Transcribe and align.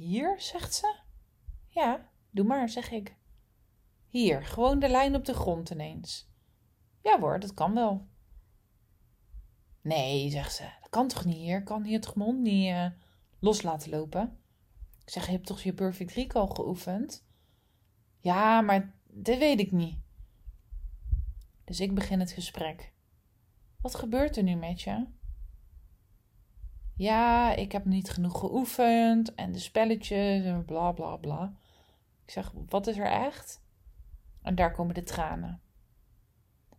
Hier, 0.00 0.40
zegt 0.40 0.74
ze. 0.74 0.98
Ja, 1.68 2.10
doe 2.30 2.44
maar, 2.44 2.68
zeg 2.68 2.90
ik. 2.90 3.16
Hier, 4.06 4.44
gewoon 4.44 4.78
de 4.78 4.88
lijn 4.88 5.14
op 5.14 5.24
de 5.24 5.34
grond 5.34 5.70
ineens. 5.70 6.30
Ja 7.02 7.18
hoor, 7.18 7.40
dat 7.40 7.54
kan 7.54 7.74
wel. 7.74 8.08
Nee, 9.80 10.30
zegt 10.30 10.54
ze, 10.54 10.62
dat 10.80 10.90
kan 10.90 11.08
toch 11.08 11.24
niet 11.24 11.36
hier? 11.36 11.62
Kan 11.62 11.84
hier 11.84 12.00
toch 12.00 12.14
mijn 12.14 12.28
hond 12.30 12.42
niet 12.42 12.68
uh, 12.68 12.86
los 13.38 13.62
laten 13.62 13.90
lopen? 13.90 14.38
Ik 15.04 15.10
zeg, 15.10 15.26
je 15.26 15.32
hebt 15.32 15.46
toch 15.46 15.60
je 15.60 15.74
Perfect 15.74 16.12
Recall 16.12 16.46
geoefend? 16.46 17.26
Ja, 18.18 18.60
maar 18.60 18.94
dat 19.06 19.38
weet 19.38 19.60
ik 19.60 19.72
niet. 19.72 19.98
Dus 21.64 21.80
ik 21.80 21.94
begin 21.94 22.20
het 22.20 22.30
gesprek. 22.30 22.92
Wat 23.80 23.94
gebeurt 23.94 24.36
er 24.36 24.42
nu 24.42 24.54
met 24.54 24.82
je? 24.82 25.06
Ja, 27.00 27.54
ik 27.54 27.72
heb 27.72 27.84
niet 27.84 28.10
genoeg 28.10 28.38
geoefend 28.38 29.34
en 29.34 29.52
de 29.52 29.58
spelletjes 29.58 30.44
en 30.44 30.64
bla 30.64 30.92
bla 30.92 31.16
bla. 31.16 31.54
Ik 32.24 32.30
zeg, 32.30 32.52
wat 32.68 32.86
is 32.86 32.98
er 32.98 33.10
echt? 33.10 33.62
En 34.42 34.54
daar 34.54 34.72
komen 34.72 34.94
de 34.94 35.02
tranen. 35.02 35.60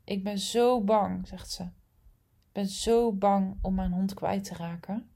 Ik 0.04 0.23
ben 0.23 0.40
zo 0.40 0.84
bang, 0.84 1.27
zegt 1.27 1.52
ze. 1.52 1.63
Ik 1.63 2.52
ben 2.52 2.68
zo 2.68 3.13
bang 3.13 3.58
om 3.62 3.76
mijn 3.76 3.91
hond 3.91 4.13
kwijt 4.13 4.44
te 4.44 4.55
raken. 4.55 5.10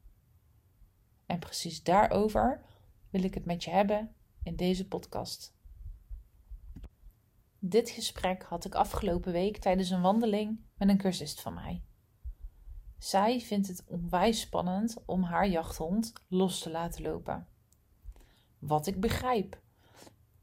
En 1.25 1.39
precies 1.39 1.83
daarover 1.83 2.61
wil 3.09 3.23
ik 3.23 3.33
het 3.33 3.45
met 3.45 3.63
je 3.63 3.71
hebben 3.71 4.15
in 4.43 4.55
deze 4.55 4.87
podcast. 4.87 5.55
Dit 7.59 7.89
gesprek 7.89 8.43
had 8.43 8.65
ik 8.65 8.75
afgelopen 8.75 9.31
week 9.31 9.57
tijdens 9.57 9.89
een 9.89 10.01
wandeling 10.01 10.59
met 10.77 10.89
een 10.89 10.97
cursist 10.97 11.41
van 11.41 11.53
mij. 11.53 11.81
Zij 12.97 13.39
vindt 13.39 13.67
het 13.67 13.83
onwijs 13.87 14.39
spannend 14.39 14.95
om 15.05 15.23
haar 15.23 15.47
jachthond 15.47 16.13
los 16.27 16.59
te 16.59 16.69
laten 16.69 17.01
lopen. 17.01 17.47
Wat 18.59 18.87
ik 18.87 18.99
begrijp. 18.99 19.59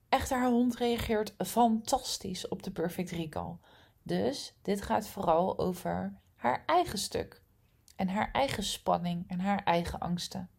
Echter, 0.09 0.38
haar 0.38 0.51
hond 0.51 0.77
reageert 0.77 1.34
fantastisch 1.38 2.49
op 2.49 2.63
de 2.63 2.71
Perfect 2.71 3.10
Recall. 3.10 3.57
Dus 4.02 4.54
dit 4.63 4.82
gaat 4.82 5.09
vooral 5.09 5.59
over 5.59 6.21
haar 6.35 6.63
eigen 6.66 6.99
stuk. 6.99 7.43
En 7.96 8.09
haar 8.09 8.30
eigen 8.32 8.63
spanning 8.63 9.29
en 9.29 9.41
haar 9.41 9.65
eigen 9.65 9.98
angsten. 9.98 10.51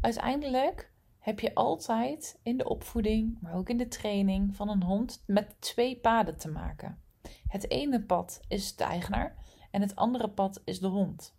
Uiteindelijk 0.00 0.92
heb 1.18 1.40
je 1.40 1.54
altijd 1.54 2.38
in 2.42 2.56
de 2.56 2.68
opvoeding, 2.68 3.38
maar 3.40 3.54
ook 3.54 3.68
in 3.68 3.76
de 3.76 3.88
training 3.88 4.56
van 4.56 4.68
een 4.68 4.82
hond 4.82 5.22
met 5.26 5.60
twee 5.60 5.96
paden 5.96 6.36
te 6.36 6.48
maken. 6.48 7.02
Het 7.48 7.70
ene 7.70 8.02
pad 8.02 8.40
is 8.48 8.76
de 8.76 8.84
eigenaar 8.84 9.36
en 9.76 9.82
het 9.82 9.96
andere 9.96 10.28
pad 10.28 10.60
is 10.64 10.78
de 10.78 10.86
hond. 10.86 11.34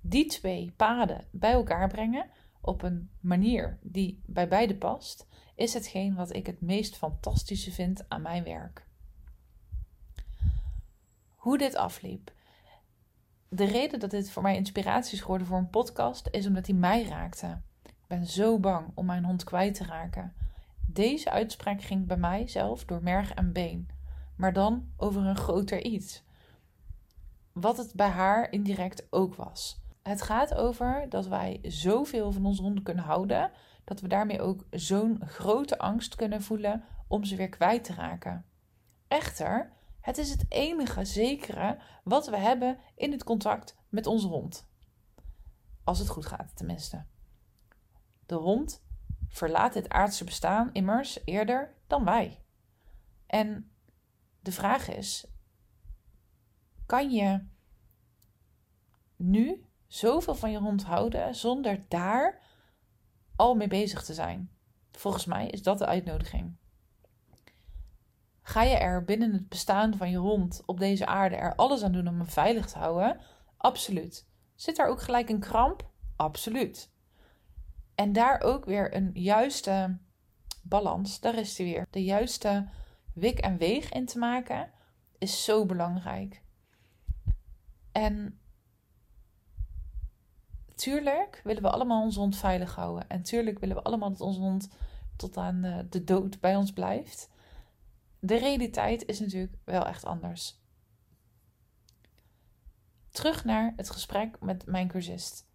Die 0.00 0.26
twee 0.26 0.72
paden 0.76 1.24
bij 1.30 1.52
elkaar 1.52 1.88
brengen 1.88 2.30
op 2.60 2.82
een 2.82 3.10
manier 3.20 3.78
die 3.82 4.22
bij 4.26 4.48
beide 4.48 4.76
past, 4.76 5.26
is 5.54 5.74
hetgeen 5.74 6.14
wat 6.14 6.34
ik 6.34 6.46
het 6.46 6.60
meest 6.60 6.96
fantastische 6.96 7.72
vind 7.72 8.08
aan 8.08 8.22
mijn 8.22 8.44
werk. 8.44 8.86
Hoe 11.36 11.58
dit 11.58 11.74
afliep. 11.74 12.32
De 13.48 13.64
reden 13.64 14.00
dat 14.00 14.10
dit 14.10 14.30
voor 14.30 14.42
mij 14.42 14.56
inspiratie 14.56 15.14
is 15.14 15.20
geworden 15.20 15.46
voor 15.46 15.58
een 15.58 15.70
podcast 15.70 16.28
is 16.30 16.46
omdat 16.46 16.66
hij 16.66 16.76
mij 16.76 17.04
raakte. 17.04 17.60
Ik 17.84 18.06
ben 18.06 18.26
zo 18.26 18.58
bang 18.58 18.90
om 18.94 19.06
mijn 19.06 19.24
hond 19.24 19.44
kwijt 19.44 19.74
te 19.74 19.84
raken. 19.84 20.34
Deze 20.86 21.30
uitspraak 21.30 21.82
ging 21.82 22.06
bij 22.06 22.16
mij 22.16 22.48
zelf 22.48 22.84
door 22.84 23.02
merg 23.02 23.34
en 23.34 23.52
been, 23.52 23.88
maar 24.36 24.52
dan 24.52 24.88
over 24.96 25.22
een 25.22 25.36
groter 25.36 25.82
iets 25.82 26.22
wat 27.52 27.76
het 27.76 27.94
bij 27.94 28.08
haar 28.08 28.52
indirect 28.52 29.06
ook 29.10 29.34
was. 29.34 29.80
Het 30.02 30.22
gaat 30.22 30.54
over 30.54 31.06
dat 31.08 31.26
wij 31.26 31.58
zoveel 31.62 32.32
van 32.32 32.46
onze 32.46 32.62
honden 32.62 32.82
kunnen 32.82 33.04
houden, 33.04 33.50
dat 33.84 34.00
we 34.00 34.08
daarmee 34.08 34.40
ook 34.40 34.64
zo'n 34.70 35.22
grote 35.26 35.78
angst 35.78 36.14
kunnen 36.14 36.42
voelen 36.42 36.84
om 37.08 37.24
ze 37.24 37.36
weer 37.36 37.48
kwijt 37.48 37.84
te 37.84 37.94
raken. 37.94 38.44
Echter, 39.08 39.72
het 40.00 40.18
is 40.18 40.30
het 40.30 40.44
enige 40.48 41.04
zekere 41.04 41.78
wat 42.04 42.26
we 42.26 42.36
hebben 42.36 42.78
in 42.94 43.12
het 43.12 43.24
contact 43.24 43.76
met 43.88 44.06
onze 44.06 44.26
hond. 44.26 44.68
Als 45.84 45.98
het 45.98 46.08
goed 46.08 46.26
gaat, 46.26 46.56
tenminste. 46.56 47.04
De 48.26 48.34
hond 48.34 48.82
verlaat 49.28 49.74
het 49.74 49.88
aardse 49.88 50.24
bestaan 50.24 50.70
immers 50.72 51.18
eerder 51.24 51.74
dan 51.86 52.04
wij. 52.04 52.42
En 53.26 53.72
de 54.40 54.52
vraag 54.52 54.88
is: 54.88 55.26
kan 56.92 57.10
je 57.10 57.46
nu 59.16 59.66
zoveel 59.86 60.34
van 60.34 60.50
je 60.50 60.58
hond 60.58 60.84
houden 60.84 61.34
zonder 61.34 61.84
daar 61.88 62.40
al 63.36 63.54
mee 63.54 63.68
bezig 63.68 64.04
te 64.04 64.14
zijn? 64.14 64.50
Volgens 64.90 65.24
mij 65.24 65.48
is 65.48 65.62
dat 65.62 65.78
de 65.78 65.86
uitnodiging. 65.86 66.56
Ga 68.42 68.62
je 68.62 68.76
er 68.76 69.04
binnen 69.04 69.32
het 69.32 69.48
bestaan 69.48 69.96
van 69.96 70.10
je 70.10 70.16
hond 70.16 70.62
op 70.66 70.78
deze 70.78 71.06
aarde 71.06 71.36
er 71.36 71.54
alles 71.54 71.82
aan 71.82 71.92
doen 71.92 72.08
om 72.08 72.16
hem 72.16 72.28
veilig 72.28 72.70
te 72.70 72.78
houden? 72.78 73.20
Absoluut. 73.56 74.28
Zit 74.54 74.76
daar 74.76 74.88
ook 74.88 75.02
gelijk 75.02 75.28
een 75.28 75.40
kramp? 75.40 75.90
Absoluut. 76.16 76.90
En 77.94 78.12
daar 78.12 78.40
ook 78.40 78.64
weer 78.64 78.94
een 78.96 79.10
juiste 79.14 79.98
balans, 80.62 81.20
daar 81.20 81.34
is 81.34 81.58
hij 81.58 81.66
weer. 81.66 81.86
De 81.90 82.04
juiste 82.04 82.68
wik 83.14 83.38
en 83.38 83.56
weeg 83.56 83.92
in 83.92 84.06
te 84.06 84.18
maken 84.18 84.70
is 85.18 85.44
zo 85.44 85.66
belangrijk. 85.66 86.42
En 87.92 88.40
tuurlijk 90.74 91.40
willen 91.44 91.62
we 91.62 91.70
allemaal 91.70 92.02
onze 92.02 92.18
hond 92.18 92.36
veilig 92.36 92.74
houden. 92.74 93.08
En 93.08 93.22
tuurlijk 93.22 93.58
willen 93.58 93.76
we 93.76 93.82
allemaal 93.82 94.08
dat 94.10 94.20
onze 94.20 94.40
hond 94.40 94.68
tot 95.16 95.36
aan 95.36 95.64
eh, 95.64 95.78
de 95.88 96.04
dood 96.04 96.40
bij 96.40 96.56
ons 96.56 96.72
blijft. 96.72 97.30
De 98.18 98.36
realiteit 98.36 99.06
is 99.06 99.20
natuurlijk 99.20 99.54
wel 99.64 99.86
echt 99.86 100.04
anders. 100.04 100.60
Terug 103.10 103.44
naar 103.44 103.72
het 103.76 103.90
gesprek 103.90 104.40
met 104.40 104.66
mijn 104.66 104.88
cursist. 104.88 105.46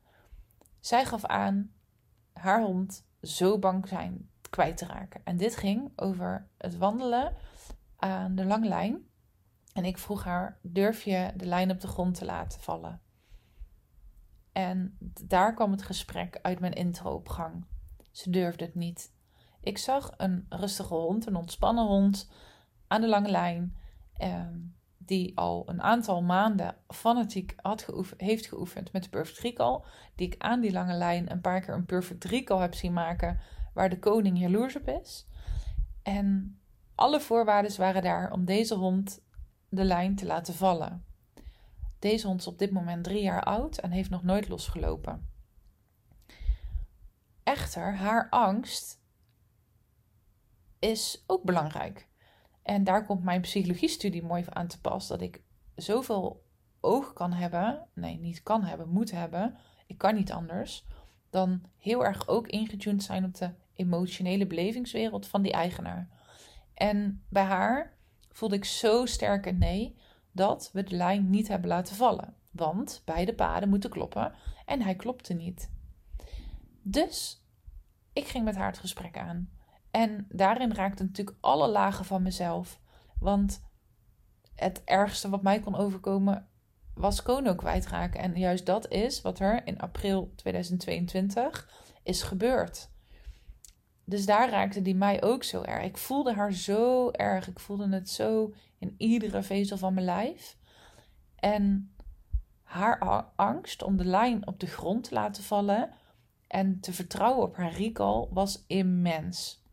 Zij 0.79 1.05
gaf 1.05 1.25
aan 1.25 1.71
haar 2.33 2.61
hond 2.61 3.05
zo 3.21 3.59
bang 3.59 3.87
zijn 3.87 4.29
kwijt 4.49 4.77
te 4.77 4.85
raken. 4.85 5.21
En 5.23 5.37
dit 5.37 5.55
ging 5.55 5.91
over 5.95 6.47
het 6.57 6.77
wandelen 6.77 7.35
aan 7.95 8.35
de 8.35 8.45
lange 8.45 8.67
lijn 8.67 9.07
en 9.77 9.85
ik 9.85 9.97
vroeg 9.97 10.23
haar: 10.23 10.59
durf 10.61 11.03
je 11.03 11.31
de 11.35 11.45
lijn 11.45 11.71
op 11.71 11.79
de 11.81 11.87
grond 11.87 12.15
te 12.15 12.25
laten 12.25 12.59
vallen? 12.59 13.01
En 14.51 14.97
daar 15.23 15.53
kwam 15.53 15.71
het 15.71 15.81
gesprek 15.81 16.39
uit 16.41 16.59
mijn 16.59 16.73
intro 16.73 17.13
op 17.13 17.29
gang. 17.29 17.65
Ze 18.11 18.29
durfde 18.29 18.65
het 18.65 18.75
niet. 18.75 19.13
Ik 19.61 19.77
zag 19.77 20.13
een 20.17 20.45
rustige 20.49 20.93
hond, 20.93 21.25
een 21.25 21.35
ontspannen 21.35 21.85
hond 21.85 22.29
aan 22.87 23.01
de 23.01 23.07
lange 23.07 23.29
lijn, 23.29 23.77
eh, 24.13 24.47
die 24.97 25.37
al 25.37 25.69
een 25.69 25.81
aantal 25.81 26.21
maanden 26.21 26.75
fanatiek 26.87 27.53
had 27.55 27.81
geoefend, 27.81 28.21
heeft 28.21 28.47
geoefend 28.47 28.91
met 28.91 29.03
de 29.03 29.09
Perfect 29.09 29.39
Recall. 29.39 29.81
Die 30.15 30.27
ik 30.27 30.41
aan 30.41 30.61
die 30.61 30.71
lange 30.71 30.93
lijn 30.93 31.31
een 31.31 31.41
paar 31.41 31.61
keer 31.61 31.73
een 31.73 31.85
Perfect 31.85 32.23
Recall 32.23 32.61
heb 32.61 32.73
zien 32.73 32.93
maken, 32.93 33.39
waar 33.73 33.89
de 33.89 33.99
koning 33.99 34.39
jaloers 34.39 34.75
op 34.75 34.87
is. 34.87 35.27
En 36.03 36.59
alle 36.95 37.19
voorwaarden 37.19 37.77
waren 37.77 38.01
daar 38.01 38.31
om 38.31 38.45
deze 38.45 38.75
hond 38.75 39.25
de 39.69 39.83
lijn 39.83 40.15
te 40.15 40.25
laten 40.25 40.53
vallen. 40.53 41.05
Deze 41.99 42.27
hond 42.27 42.39
is 42.39 42.47
op 42.47 42.59
dit 42.59 42.71
moment 42.71 43.03
drie 43.03 43.21
jaar 43.21 43.43
oud 43.43 43.77
en 43.77 43.91
heeft 43.91 44.09
nog 44.09 44.23
nooit 44.23 44.47
losgelopen. 44.47 45.29
Echter, 47.43 47.95
haar 47.95 48.29
angst 48.29 49.01
is 50.79 51.23
ook 51.27 51.43
belangrijk. 51.43 52.07
En 52.61 52.83
daar 52.83 53.05
komt 53.05 53.23
mijn 53.23 53.41
psychologiestudie 53.41 54.23
mooi 54.23 54.45
aan 54.49 54.67
te 54.67 54.81
pas. 54.81 55.07
Dat 55.07 55.21
ik 55.21 55.41
zoveel 55.75 56.45
oog 56.79 57.13
kan 57.13 57.33
hebben, 57.33 57.87
nee, 57.93 58.19
niet 58.19 58.43
kan 58.43 58.63
hebben, 58.63 58.89
moet 58.89 59.11
hebben. 59.11 59.57
Ik 59.85 59.97
kan 59.97 60.15
niet 60.15 60.31
anders. 60.31 60.85
Dan 61.29 61.63
heel 61.77 62.05
erg 62.05 62.27
ook 62.27 62.47
ingetuned 62.47 63.03
zijn 63.03 63.25
op 63.25 63.35
de 63.35 63.53
emotionele 63.73 64.47
belevingswereld 64.47 65.27
van 65.27 65.41
die 65.41 65.51
eigenaar. 65.51 66.09
En 66.73 67.23
bij 67.29 67.43
haar 67.43 67.96
voelde 68.37 68.55
ik 68.55 68.65
zo 68.65 69.05
sterk 69.05 69.45
een 69.45 69.57
nee 69.57 69.97
dat 70.31 70.69
we 70.73 70.83
de 70.83 70.95
lijn 70.95 71.29
niet 71.29 71.47
hebben 71.47 71.69
laten 71.69 71.95
vallen. 71.95 72.35
Want 72.51 73.01
beide 73.05 73.33
paden 73.35 73.69
moeten 73.69 73.89
kloppen 73.89 74.33
en 74.65 74.81
hij 74.81 74.95
klopte 74.95 75.33
niet. 75.33 75.71
Dus 76.81 77.43
ik 78.13 78.27
ging 78.27 78.45
met 78.45 78.55
haar 78.55 78.67
het 78.67 78.77
gesprek 78.77 79.17
aan. 79.17 79.49
En 79.91 80.25
daarin 80.29 80.73
raakte 80.73 81.03
natuurlijk 81.03 81.37
alle 81.41 81.67
lagen 81.67 82.05
van 82.05 82.21
mezelf. 82.21 82.79
Want 83.19 83.63
het 84.55 84.83
ergste 84.83 85.29
wat 85.29 85.41
mij 85.41 85.59
kon 85.59 85.75
overkomen 85.75 86.47
was 86.93 87.23
Kono 87.23 87.55
kwijtraken. 87.55 88.19
En 88.19 88.37
juist 88.39 88.65
dat 88.65 88.87
is 88.87 89.21
wat 89.21 89.39
er 89.39 89.67
in 89.67 89.79
april 89.79 90.33
2022 90.35 91.69
is 92.03 92.23
gebeurd. 92.23 92.89
Dus 94.09 94.25
daar 94.25 94.49
raakte 94.49 94.81
die 94.81 94.95
mij 94.95 95.23
ook 95.23 95.43
zo 95.43 95.61
erg. 95.61 95.83
Ik 95.83 95.97
voelde 95.97 96.33
haar 96.33 96.53
zo 96.53 97.11
erg. 97.11 97.47
Ik 97.47 97.59
voelde 97.59 97.89
het 97.89 98.09
zo 98.09 98.53
in 98.79 98.95
iedere 98.97 99.43
vezel 99.43 99.77
van 99.77 99.93
mijn 99.93 100.05
lijf. 100.05 100.57
En 101.35 101.95
haar 102.63 102.99
angst 103.35 103.83
om 103.83 103.97
de 103.97 104.05
lijn 104.05 104.47
op 104.47 104.59
de 104.59 104.67
grond 104.67 105.03
te 105.03 105.13
laten 105.13 105.43
vallen 105.43 105.93
En 106.47 106.79
te 106.79 106.93
vertrouwen 106.93 107.43
op 107.43 107.55
haar 107.55 107.71
recall 107.71 108.27
was 108.29 108.63
immens. 108.67 109.63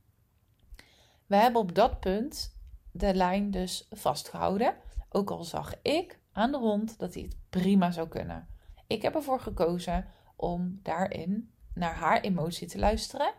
We 1.27 1.37
hebben 1.37 1.61
op 1.61 1.75
dat 1.75 2.01
punt 2.01 2.59
de 2.91 3.15
lijn 3.15 3.51
dus 3.51 3.89
vastgehouden. 3.91 4.77
Ook 5.09 5.31
al 5.31 5.45
zag 5.45 5.75
ik 5.83 6.19
aan 6.33 6.51
de 6.51 6.59
hond 6.59 6.99
dat 6.99 7.15
hij 7.15 7.23
het 7.23 7.37
prima 7.51 7.91
zou 7.91 8.09
kunnen. 8.09 8.49
Ik 8.87 9.03
heb 9.03 9.15
ervoor 9.15 9.41
gekozen 9.41 10.07
om 10.37 10.81
daarin 10.83 11.53
naar 11.75 11.95
haar 11.95 12.21
emotie 12.21 12.69
te 12.69 12.79
luisteren 12.79 13.33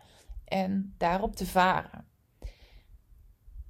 en 0.46 0.94
daarop 0.98 1.36
te 1.36 1.46
varen. 1.46 2.08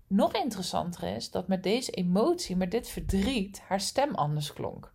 Nog 0.07 0.33
interessanter 0.33 1.15
is 1.15 1.31
dat 1.31 1.47
met 1.47 1.63
deze 1.63 1.91
emotie, 1.91 2.55
met 2.55 2.71
dit 2.71 2.87
verdriet, 2.87 3.61
haar 3.61 3.81
stem 3.81 4.15
anders 4.15 4.53
klonk. 4.53 4.93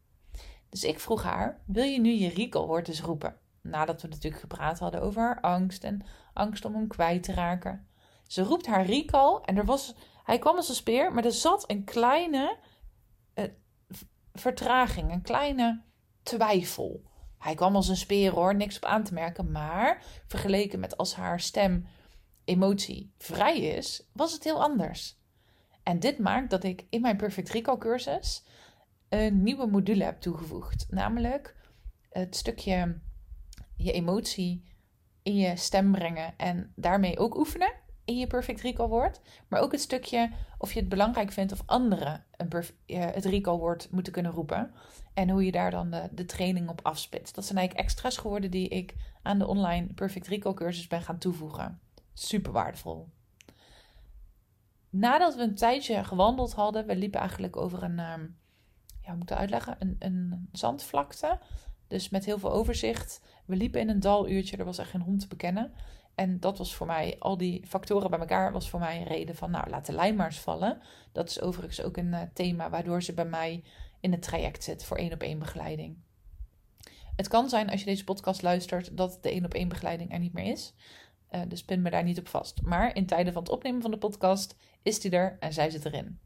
Dus 0.68 0.84
ik 0.84 1.00
vroeg 1.00 1.22
haar: 1.22 1.60
Wil 1.66 1.84
je 1.84 2.00
nu 2.00 2.10
je 2.10 2.28
recall 2.28 2.82
eens 2.82 3.00
roepen? 3.00 3.36
Nadat 3.62 4.02
we 4.02 4.08
natuurlijk 4.08 4.40
gepraat 4.40 4.78
hadden 4.78 5.02
over 5.02 5.22
haar 5.22 5.40
angst 5.40 5.84
en 5.84 6.04
angst 6.32 6.64
om 6.64 6.74
hem 6.74 6.86
kwijt 6.86 7.22
te 7.22 7.32
raken. 7.32 7.88
Ze 8.26 8.42
roept 8.42 8.66
haar 8.66 8.86
recall 8.86 9.40
en 9.44 9.56
er 9.56 9.64
was, 9.64 9.94
hij 10.24 10.38
kwam 10.38 10.56
als 10.56 10.68
een 10.68 10.74
speer, 10.74 11.12
maar 11.12 11.24
er 11.24 11.32
zat 11.32 11.70
een 11.70 11.84
kleine 11.84 12.56
uh, 13.34 13.44
vertraging, 14.32 15.12
een 15.12 15.22
kleine 15.22 15.82
twijfel. 16.22 17.09
Hij 17.40 17.54
kwam 17.54 17.76
als 17.76 17.88
een 17.88 17.96
speer 17.96 18.32
hoor, 18.32 18.54
niks 18.54 18.76
op 18.76 18.84
aan 18.84 19.04
te 19.04 19.14
merken. 19.14 19.50
Maar 19.50 20.04
vergeleken 20.26 20.80
met 20.80 20.96
als 20.96 21.14
haar 21.14 21.40
stem 21.40 21.86
emotie 22.44 23.12
vrij 23.18 23.60
is, 23.60 24.08
was 24.12 24.32
het 24.32 24.44
heel 24.44 24.62
anders. 24.62 25.18
En 25.82 26.00
dit 26.00 26.18
maakt 26.18 26.50
dat 26.50 26.64
ik 26.64 26.86
in 26.90 27.00
mijn 27.00 27.16
Perfect 27.16 27.50
Recall 27.50 27.78
cursus 27.78 28.44
een 29.08 29.42
nieuwe 29.42 29.66
module 29.66 30.04
heb 30.04 30.20
toegevoegd. 30.20 30.86
Namelijk 30.88 31.56
het 32.10 32.36
stukje 32.36 33.00
je 33.76 33.92
emotie 33.92 34.64
in 35.22 35.36
je 35.36 35.56
stem 35.56 35.92
brengen 35.92 36.34
en 36.36 36.72
daarmee 36.76 37.18
ook 37.18 37.36
oefenen 37.36 37.72
in 38.10 38.18
je 38.18 38.26
perfect 38.26 38.60
recall 38.60 38.88
woord. 38.88 39.20
Maar 39.48 39.60
ook 39.60 39.72
het 39.72 39.80
stukje 39.80 40.30
of 40.58 40.72
je 40.72 40.80
het 40.80 40.88
belangrijk 40.88 41.32
vindt 41.32 41.52
of 41.52 41.62
anderen 41.66 42.24
een 42.36 42.64
het 42.86 43.24
recall 43.24 43.56
woord 43.56 43.88
moeten 43.90 44.12
kunnen 44.12 44.32
roepen. 44.32 44.72
En 45.14 45.28
hoe 45.28 45.44
je 45.44 45.52
daar 45.52 45.70
dan 45.70 45.90
de, 45.90 46.24
training 46.24 46.68
op 46.68 46.80
afspitst. 46.82 47.34
Dat 47.34 47.44
zijn 47.44 47.58
eigenlijk 47.58 47.88
extra's 47.88 48.16
geworden 48.16 48.50
die 48.50 48.68
ik 48.68 48.94
aan 49.22 49.38
de 49.38 49.46
online 49.46 49.86
perfect 49.94 50.26
recall 50.26 50.54
cursus 50.54 50.86
ben 50.86 51.02
gaan 51.02 51.18
toevoegen. 51.18 51.80
Super 52.12 52.52
waardevol. 52.52 53.08
Nadat 54.90 55.34
we 55.34 55.42
een 55.42 55.54
tijdje 55.54 56.04
gewandeld 56.04 56.52
hadden, 56.52 56.86
we 56.86 56.96
liepen 56.96 57.20
eigenlijk 57.20 57.56
over 57.56 57.82
een, 57.82 57.98
uh, 57.98 58.14
ja, 59.02 59.14
moet 59.14 59.30
ik 59.30 59.36
uitleggen, 59.36 59.76
een, 59.78 59.96
een 59.98 60.48
zandvlakte. 60.52 61.38
Dus 61.88 62.08
met 62.08 62.24
heel 62.24 62.38
veel 62.38 62.52
overzicht. 62.52 63.20
We 63.44 63.56
liepen 63.56 63.80
in 63.80 63.88
een 63.88 64.00
daluurtje, 64.00 64.56
er 64.56 64.64
was 64.64 64.78
echt 64.78 64.90
geen 64.90 65.00
hond 65.00 65.20
te 65.20 65.28
bekennen. 65.28 65.72
En 66.20 66.40
dat 66.40 66.58
was 66.58 66.74
voor 66.74 66.86
mij, 66.86 67.16
al 67.18 67.36
die 67.36 67.66
factoren 67.66 68.10
bij 68.10 68.18
elkaar, 68.18 68.52
was 68.52 68.70
voor 68.70 68.80
mij 68.80 68.96
een 68.96 69.06
reden 69.06 69.36
van, 69.36 69.50
nou, 69.50 69.70
laat 69.70 69.86
de 69.86 69.92
lijn 69.92 70.32
vallen. 70.32 70.82
Dat 71.12 71.28
is 71.28 71.40
overigens 71.40 71.82
ook 71.82 71.96
een 71.96 72.12
uh, 72.12 72.20
thema 72.32 72.70
waardoor 72.70 73.02
ze 73.02 73.12
bij 73.12 73.24
mij 73.24 73.64
in 74.00 74.12
het 74.12 74.22
traject 74.22 74.64
zit 74.64 74.84
voor 74.84 74.96
één 74.96 75.12
op 75.12 75.22
één 75.22 75.38
begeleiding. 75.38 75.96
Het 77.16 77.28
kan 77.28 77.48
zijn 77.48 77.70
als 77.70 77.80
je 77.80 77.86
deze 77.86 78.04
podcast 78.04 78.42
luistert 78.42 78.96
dat 78.96 79.18
de 79.20 79.30
één 79.30 79.44
op 79.44 79.54
één 79.54 79.68
begeleiding 79.68 80.12
er 80.12 80.18
niet 80.18 80.32
meer 80.32 80.52
is. 80.52 80.74
Uh, 81.30 81.40
dus 81.48 81.64
pin 81.64 81.82
me 81.82 81.90
daar 81.90 82.02
niet 82.02 82.18
op 82.18 82.28
vast. 82.28 82.62
Maar 82.62 82.96
in 82.96 83.06
tijden 83.06 83.32
van 83.32 83.42
het 83.42 83.52
opnemen 83.52 83.82
van 83.82 83.90
de 83.90 83.98
podcast 83.98 84.56
is 84.82 85.00
die 85.00 85.10
er 85.10 85.36
en 85.40 85.52
zij 85.52 85.70
zit 85.70 85.84
erin. 85.84 86.20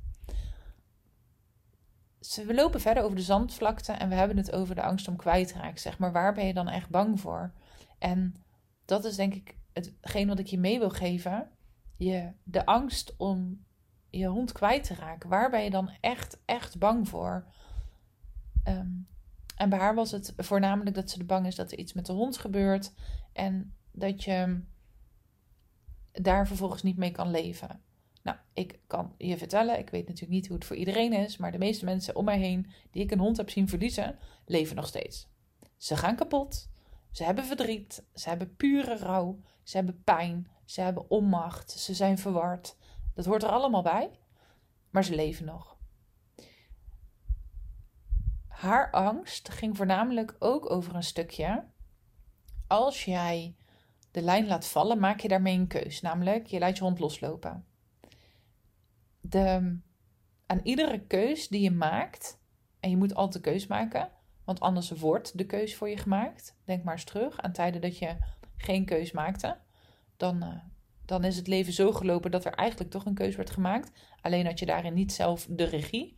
we 2.46 2.54
lopen 2.54 2.80
verder 2.80 3.02
over 3.02 3.16
de 3.16 3.22
zandvlakte 3.22 3.92
en 3.92 4.08
we 4.08 4.14
hebben 4.14 4.36
het 4.36 4.52
over 4.52 4.74
de 4.74 4.82
angst 4.82 5.08
om 5.08 5.16
kwijt 5.16 5.48
te 5.48 5.58
raken. 5.58 5.80
Zeg 5.80 5.98
maar, 5.98 6.12
waar 6.12 6.34
ben 6.34 6.46
je 6.46 6.54
dan 6.54 6.68
echt 6.68 6.88
bang 6.88 7.20
voor? 7.20 7.52
En 7.98 8.36
dat 8.84 9.04
is 9.04 9.16
denk 9.16 9.34
ik 9.34 9.62
hetgeen 9.74 10.28
wat 10.28 10.38
ik 10.38 10.46
je 10.46 10.58
mee 10.58 10.78
wil 10.78 10.90
geven. 10.90 11.50
Je, 11.96 12.30
de 12.42 12.66
angst 12.66 13.14
om 13.16 13.64
je 14.10 14.26
hond 14.26 14.52
kwijt 14.52 14.84
te 14.84 14.94
raken. 14.94 15.28
Waar 15.28 15.50
ben 15.50 15.62
je 15.62 15.70
dan 15.70 15.90
echt, 16.00 16.38
echt 16.44 16.78
bang 16.78 17.08
voor? 17.08 17.46
Ehm, 18.62 18.92
en 19.56 19.68
bij 19.68 19.78
haar 19.78 19.94
was 19.94 20.10
het 20.10 20.32
voornamelijk 20.36 20.96
dat 20.96 21.10
ze 21.10 21.18
er 21.18 21.26
bang 21.26 21.46
is 21.46 21.54
dat 21.54 21.72
er 21.72 21.78
iets 21.78 21.92
met 21.92 22.06
de 22.06 22.12
hond 22.12 22.38
gebeurt. 22.38 22.92
En 23.32 23.74
dat 23.92 24.24
je 24.24 24.60
daar 26.12 26.46
vervolgens 26.46 26.82
niet 26.82 26.96
mee 26.96 27.10
kan 27.10 27.30
leven. 27.30 27.82
Nou, 28.22 28.36
ik 28.52 28.78
kan 28.86 29.14
je 29.18 29.38
vertellen, 29.38 29.78
ik 29.78 29.90
weet 29.90 30.06
natuurlijk 30.06 30.32
niet 30.32 30.46
hoe 30.46 30.56
het 30.56 30.64
voor 30.64 30.76
iedereen 30.76 31.12
is, 31.12 31.36
maar 31.36 31.52
de 31.52 31.58
meeste 31.58 31.84
mensen 31.84 32.16
om 32.16 32.24
mij 32.24 32.38
heen 32.38 32.70
die 32.90 33.02
ik 33.02 33.10
een 33.10 33.18
hond 33.18 33.36
heb 33.36 33.50
zien 33.50 33.68
verliezen, 33.68 34.18
leven 34.46 34.76
nog 34.76 34.86
steeds. 34.86 35.28
Ze 35.76 35.96
gaan 35.96 36.16
kapot, 36.16 36.68
ze 37.10 37.24
hebben 37.24 37.44
verdriet, 37.44 38.04
ze 38.14 38.28
hebben 38.28 38.56
pure 38.56 38.96
rouw, 38.96 39.40
ze 39.64 39.76
hebben 39.76 40.02
pijn, 40.04 40.48
ze 40.64 40.80
hebben 40.80 41.10
onmacht, 41.10 41.70
ze 41.70 41.94
zijn 41.94 42.18
verward. 42.18 42.76
Dat 43.14 43.24
hoort 43.24 43.42
er 43.42 43.48
allemaal 43.48 43.82
bij, 43.82 44.10
maar 44.90 45.04
ze 45.04 45.14
leven 45.14 45.44
nog. 45.44 45.76
Haar 48.48 48.90
angst 48.90 49.48
ging 49.48 49.76
voornamelijk 49.76 50.36
ook 50.38 50.70
over 50.70 50.94
een 50.94 51.02
stukje. 51.02 51.64
Als 52.66 53.04
jij 53.04 53.56
de 54.10 54.22
lijn 54.22 54.46
laat 54.46 54.66
vallen, 54.66 54.98
maak 54.98 55.20
je 55.20 55.28
daarmee 55.28 55.58
een 55.58 55.66
keus. 55.66 56.00
Namelijk, 56.00 56.46
je 56.46 56.58
laat 56.58 56.76
je 56.76 56.82
hond 56.82 56.98
loslopen. 56.98 57.66
De, 59.20 59.78
aan 60.46 60.60
iedere 60.62 61.06
keus 61.06 61.48
die 61.48 61.60
je 61.60 61.70
maakt, 61.70 62.38
en 62.80 62.90
je 62.90 62.96
moet 62.96 63.14
altijd 63.14 63.44
keus 63.44 63.66
maken, 63.66 64.10
want 64.44 64.60
anders 64.60 64.90
wordt 64.90 65.38
de 65.38 65.46
keus 65.46 65.76
voor 65.76 65.88
je 65.88 65.96
gemaakt. 65.96 66.56
Denk 66.64 66.84
maar 66.84 66.94
eens 66.94 67.04
terug 67.04 67.40
aan 67.40 67.52
tijden 67.52 67.80
dat 67.80 67.98
je 67.98 68.16
geen 68.64 68.84
keus 68.84 69.12
maakte. 69.12 69.58
Dan, 70.16 70.44
uh, 70.44 70.56
dan 71.04 71.24
is 71.24 71.36
het 71.36 71.46
leven 71.46 71.72
zo 71.72 71.92
gelopen 71.92 72.30
dat 72.30 72.44
er 72.44 72.52
eigenlijk 72.52 72.90
toch 72.90 73.04
een 73.04 73.14
keus 73.14 73.36
werd 73.36 73.50
gemaakt. 73.50 73.90
Alleen 74.20 74.46
had 74.46 74.58
je 74.58 74.66
daarin 74.66 74.94
niet 74.94 75.12
zelf 75.12 75.46
de 75.50 75.64
regie. 75.64 76.16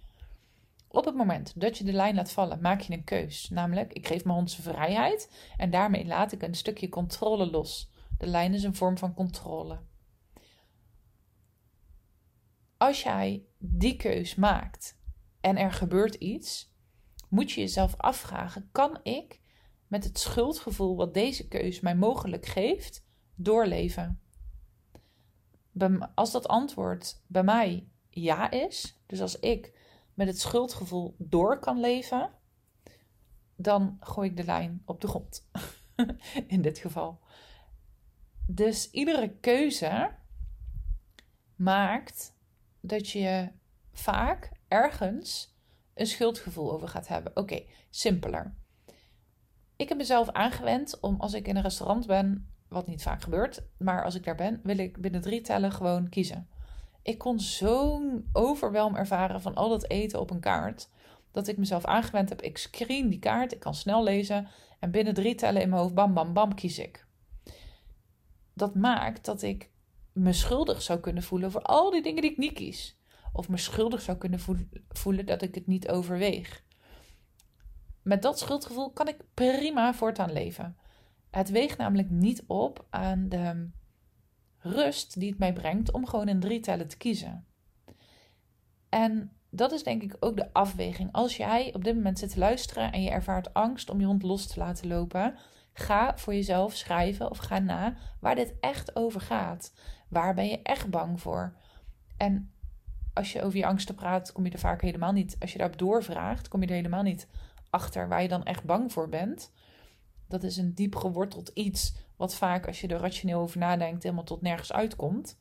Op 0.89 1.05
het 1.05 1.15
moment 1.15 1.61
dat 1.61 1.79
je 1.79 1.85
de 1.85 1.93
lijn 1.93 2.15
laat 2.15 2.33
vallen, 2.33 2.61
maak 2.61 2.81
je 2.81 2.93
een 2.93 3.05
keus. 3.05 3.49
Namelijk, 3.51 3.93
ik 3.93 4.07
geef 4.07 4.25
mijn 4.25 4.37
hond 4.37 4.55
vrijheid 4.55 5.31
en 5.57 5.71
daarmee 5.71 6.07
laat 6.07 6.33
ik 6.33 6.43
een 6.43 6.55
stukje 6.55 6.89
controle 6.89 7.51
los. 7.51 7.91
De 8.19 8.27
lijn 8.27 8.55
is 8.55 8.63
een 8.63 8.75
vorm 8.75 8.99
van 8.99 9.15
controle. 9.15 9.79
Als 12.77 13.03
jij 13.03 13.45
die 13.59 13.97
keus 13.97 14.35
maakt 14.35 14.99
en 15.41 15.57
er 15.57 15.73
gebeurt 15.73 16.15
iets, 16.15 16.73
moet 17.29 17.51
je 17.53 17.61
jezelf 17.61 17.97
afvragen: 17.97 18.69
kan 18.73 19.01
ik 19.03 19.41
met 19.87 20.05
het 20.05 20.19
schuldgevoel 20.19 20.97
wat 20.97 21.15
deze 21.15 21.49
keus 21.49 21.81
mij 21.81 21.97
mogelijk 21.97 22.47
geeft, 22.47 23.05
doorleven? 23.35 24.21
Als 26.15 26.33
dat 26.33 26.49
antwoord 26.49 27.23
bij 27.27 27.43
mij 27.43 27.89
ja 28.11 28.51
is, 28.51 29.01
dus 29.07 29.21
als 29.21 29.39
ik 29.39 29.73
met 30.15 30.27
het 30.27 30.41
schuldgevoel 30.41 31.15
door 31.19 31.59
kan 31.59 31.81
leven, 31.81 32.31
dan 33.57 33.97
gooi 34.01 34.31
ik 34.31 34.37
de 34.37 34.45
lijn 34.45 34.83
op 34.85 35.01
de 35.01 35.09
grond. 35.09 35.49
In 36.47 36.63
dit 36.63 36.79
geval. 36.79 37.21
Dus 38.47 38.91
iedere 38.91 39.37
keuze 39.41 40.11
maakt 41.57 42.37
dat 42.81 43.11
je 43.11 43.51
vaak 43.93 44.51
ergens 44.69 45.57
een 45.95 46.07
schuldgevoel 46.07 46.73
over 46.73 46.89
gaat 46.89 47.09
hebben. 47.09 47.37
Oké, 47.37 47.65
simpeler. 47.91 48.55
Ik 49.77 49.89
heb 49.89 49.99
mezelf 49.99 50.31
aangewend 50.31 51.01
om 51.01 51.21
als 51.21 51.35
ik 51.35 51.49
in 51.49 51.57
een 51.57 51.63
restaurant 51.63 52.07
ben, 52.07 52.49
wat 52.69 52.87
niet 52.87 53.03
vaak 53.03 53.23
gebeurt, 53.23 53.63
maar 53.79 54.05
als 54.05 54.15
ik 54.15 54.25
daar 54.25 54.35
ben, 54.35 54.61
wil 54.63 54.79
ik 54.79 55.01
binnen 55.01 55.21
drie 55.21 55.41
tellen 55.41 55.73
gewoon 55.73 56.09
kiezen. 56.09 56.49
Ik 57.03 57.19
kon 57.19 57.41
zo'n 57.41 58.29
overwelm 58.33 58.97
ervaren 58.97 59.41
van 59.41 59.55
al 59.55 59.69
dat 59.69 59.91
eten 59.91 60.21
op 60.21 60.31
een 60.31 60.41
kaart, 60.41 60.89
dat 61.33 61.49
ik 61.49 61.57
mezelf 61.57 61.85
aangewend 61.85 62.29
heb. 62.29 62.43
Ik 62.43 62.59
screen 62.59 63.09
die 63.09 63.19
kaart, 63.19 63.53
ik 63.53 63.61
kan 63.61 63.75
snel 63.75 64.03
lezen 64.03 64.49
en 64.81 64.91
binnen 64.91 65.15
drie 65.15 65.35
tellen 65.35 65.63
in 65.63 65.69
mijn 65.69 65.81
hoofd, 65.81 65.95
bam, 65.95 66.15
bam, 66.15 66.33
bam, 66.33 66.55
kies 66.55 66.79
ik. 66.79 67.07
Dat 68.53 68.75
maakt 68.75 69.25
dat 69.25 69.43
ik 69.43 69.71
me 70.13 70.33
schuldig 70.33 70.83
zou 70.83 71.01
kunnen 71.01 71.23
voelen 71.23 71.51
voor 71.51 71.63
al 71.63 71.91
die 71.91 72.03
dingen 72.03 72.23
die 72.23 72.31
ik 72.31 72.39
niet 72.39 72.53
kies. 72.53 72.99
Of 73.33 73.49
me 73.49 73.57
schuldig 73.57 74.01
zou 74.01 74.19
kunnen 74.19 74.41
voelen 74.89 75.27
dat 75.27 75.43
ik 75.43 75.55
het 75.55 75.67
niet 75.67 75.89
overweeg. 75.89 76.65
Met 78.07 78.23
dat 78.23 78.39
schuldgevoel 78.39 78.91
kan 78.91 79.09
ik 79.09 79.17
prima 79.35 79.95
voortaan 79.95 80.33
leven. 80.33 80.77
Het 81.31 81.51
weegt 81.51 81.79
namelijk 81.79 82.11
niet 82.11 82.45
op 82.47 82.87
aan 82.91 83.29
de 83.29 83.71
rust 84.59 85.21
die 85.21 85.29
het 85.31 85.39
mij 85.39 85.53
brengt 85.53 85.93
om 85.93 86.07
gewoon 86.07 86.29
in 86.29 86.41
drie 86.41 86.61
tellen 86.61 86.89
te 86.89 86.97
kiezen. 86.97 87.47
En 88.89 89.33
dat 89.51 89.73
is 89.73 89.83
denk 89.83 90.03
ik 90.03 90.17
ook 90.21 90.37
de 90.37 90.53
afweging. 90.53 91.13
Als 91.13 91.37
jij 91.37 91.75
op 91.75 91.85
dit 91.85 91.95
moment 91.95 92.19
zit 92.19 92.31
te 92.31 92.39
luisteren 92.39 92.93
en 92.93 93.03
je 93.03 93.11
ervaart 93.11 93.55
angst 93.55 93.91
om 93.91 94.01
je 94.01 94.07
hond 94.07 94.23
los 94.23 94.47
te 94.47 94.59
laten 94.59 94.89
lopen, 94.89 95.35
ga 95.73 96.19
voor 96.19 96.35
jezelf 96.35 96.75
schrijven 96.75 97.31
of 97.31 97.39
ga 97.39 97.59
na 97.59 97.95
waar 98.21 98.35
dit 98.35 98.55
echt 98.61 98.97
over 98.97 99.21
gaat. 99.21 99.73
Waar 100.09 100.35
ben 100.35 100.49
je 100.49 100.63
echt 100.63 100.91
bang 100.91 101.21
voor? 101.21 101.57
En 102.17 102.53
als 103.15 103.33
je 103.33 103.43
over 103.43 103.59
je 103.59 103.67
angsten 103.67 103.95
praat, 103.95 104.33
kom 104.33 104.45
je 104.45 104.51
er 104.51 104.59
vaak 104.59 104.81
helemaal 104.81 105.13
niet. 105.13 105.37
Als 105.41 105.53
je 105.53 105.59
daarop 105.59 105.79
doorvraagt, 105.79 106.49
kom 106.49 106.61
je 106.61 106.67
er 106.67 106.75
helemaal 106.75 107.03
niet 107.03 107.29
achter 107.77 108.09
waar 108.09 108.23
je 108.23 108.29
dan 108.29 108.45
echt 108.45 108.65
bang 108.65 108.93
voor 108.93 109.09
bent. 109.09 109.53
Dat 110.29 110.43
is 110.43 110.57
een 110.57 110.75
diep 110.75 110.97
geworteld 110.97 111.49
iets, 111.49 111.95
wat 112.17 112.35
vaak 112.35 112.67
als 112.67 112.81
je 112.81 112.89
er 112.89 113.01
rationeel 113.01 113.41
over 113.41 113.59
nadenkt, 113.59 114.03
helemaal 114.03 114.25
tot 114.25 114.43
nergens 114.43 114.73
uitkomt. 114.73 115.39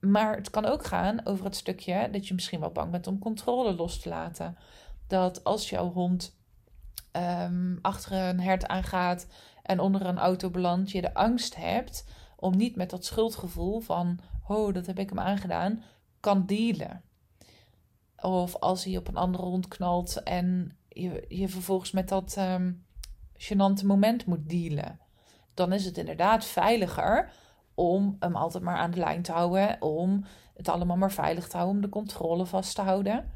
Maar 0.00 0.36
het 0.36 0.50
kan 0.50 0.64
ook 0.64 0.84
gaan 0.84 1.26
over 1.26 1.44
het 1.44 1.56
stukje 1.56 2.08
dat 2.10 2.28
je 2.28 2.34
misschien 2.34 2.60
wel 2.60 2.70
bang 2.72 2.90
bent 2.90 3.06
om 3.06 3.18
controle 3.18 3.74
los 3.74 4.00
te 4.00 4.08
laten. 4.08 4.56
Dat 5.06 5.44
als 5.44 5.70
jouw 5.70 5.92
hond 5.92 6.36
um, 7.12 7.78
achter 7.82 8.12
een 8.12 8.40
hert 8.40 8.66
aangaat 8.66 9.26
en 9.62 9.80
onder 9.80 10.06
een 10.06 10.18
auto 10.18 10.50
belandt, 10.50 10.90
je 10.90 11.00
de 11.00 11.14
angst 11.14 11.56
hebt 11.56 12.04
om 12.36 12.56
niet 12.56 12.76
met 12.76 12.90
dat 12.90 13.04
schuldgevoel 13.04 13.80
van, 13.80 14.18
oh, 14.48 14.74
dat 14.74 14.86
heb 14.86 14.98
ik 14.98 15.08
hem 15.08 15.18
aangedaan, 15.18 15.82
kan 16.20 16.46
dealen. 16.46 17.02
Of 18.16 18.56
als 18.56 18.84
hij 18.84 18.96
op 18.96 19.08
een 19.08 19.16
andere 19.16 19.44
hond 19.44 19.68
knalt 19.68 20.22
en 20.22 20.76
je, 20.94 21.24
je 21.28 21.48
vervolgens 21.48 21.90
met 21.90 22.08
dat 22.08 22.36
um, 22.38 22.86
gênante 23.36 23.86
moment 23.86 24.26
moet 24.26 24.48
dealen. 24.48 25.00
Dan 25.54 25.72
is 25.72 25.84
het 25.84 25.98
inderdaad 25.98 26.44
veiliger 26.44 27.32
om 27.74 28.16
hem 28.18 28.36
altijd 28.36 28.64
maar 28.64 28.76
aan 28.76 28.90
de 28.90 28.98
lijn 28.98 29.22
te 29.22 29.32
houden. 29.32 29.82
Om 29.82 30.24
het 30.54 30.68
allemaal 30.68 30.96
maar 30.96 31.12
veilig 31.12 31.48
te 31.48 31.56
houden. 31.56 31.76
Om 31.76 31.82
de 31.82 31.88
controle 31.88 32.46
vast 32.46 32.74
te 32.74 32.82
houden. 32.82 33.30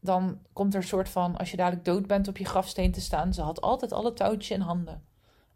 Dan 0.00 0.38
komt 0.52 0.74
er 0.74 0.80
een 0.80 0.86
soort 0.86 1.08
van, 1.08 1.36
als 1.36 1.50
je 1.50 1.56
dadelijk 1.56 1.84
dood 1.84 2.06
bent, 2.06 2.28
op 2.28 2.36
je 2.36 2.44
grafsteen 2.44 2.92
te 2.92 3.00
staan. 3.00 3.34
Ze 3.34 3.42
had 3.42 3.60
altijd 3.60 3.92
alle 3.92 4.12
touwtjes 4.12 4.56
in 4.56 4.64
handen. 4.64 5.04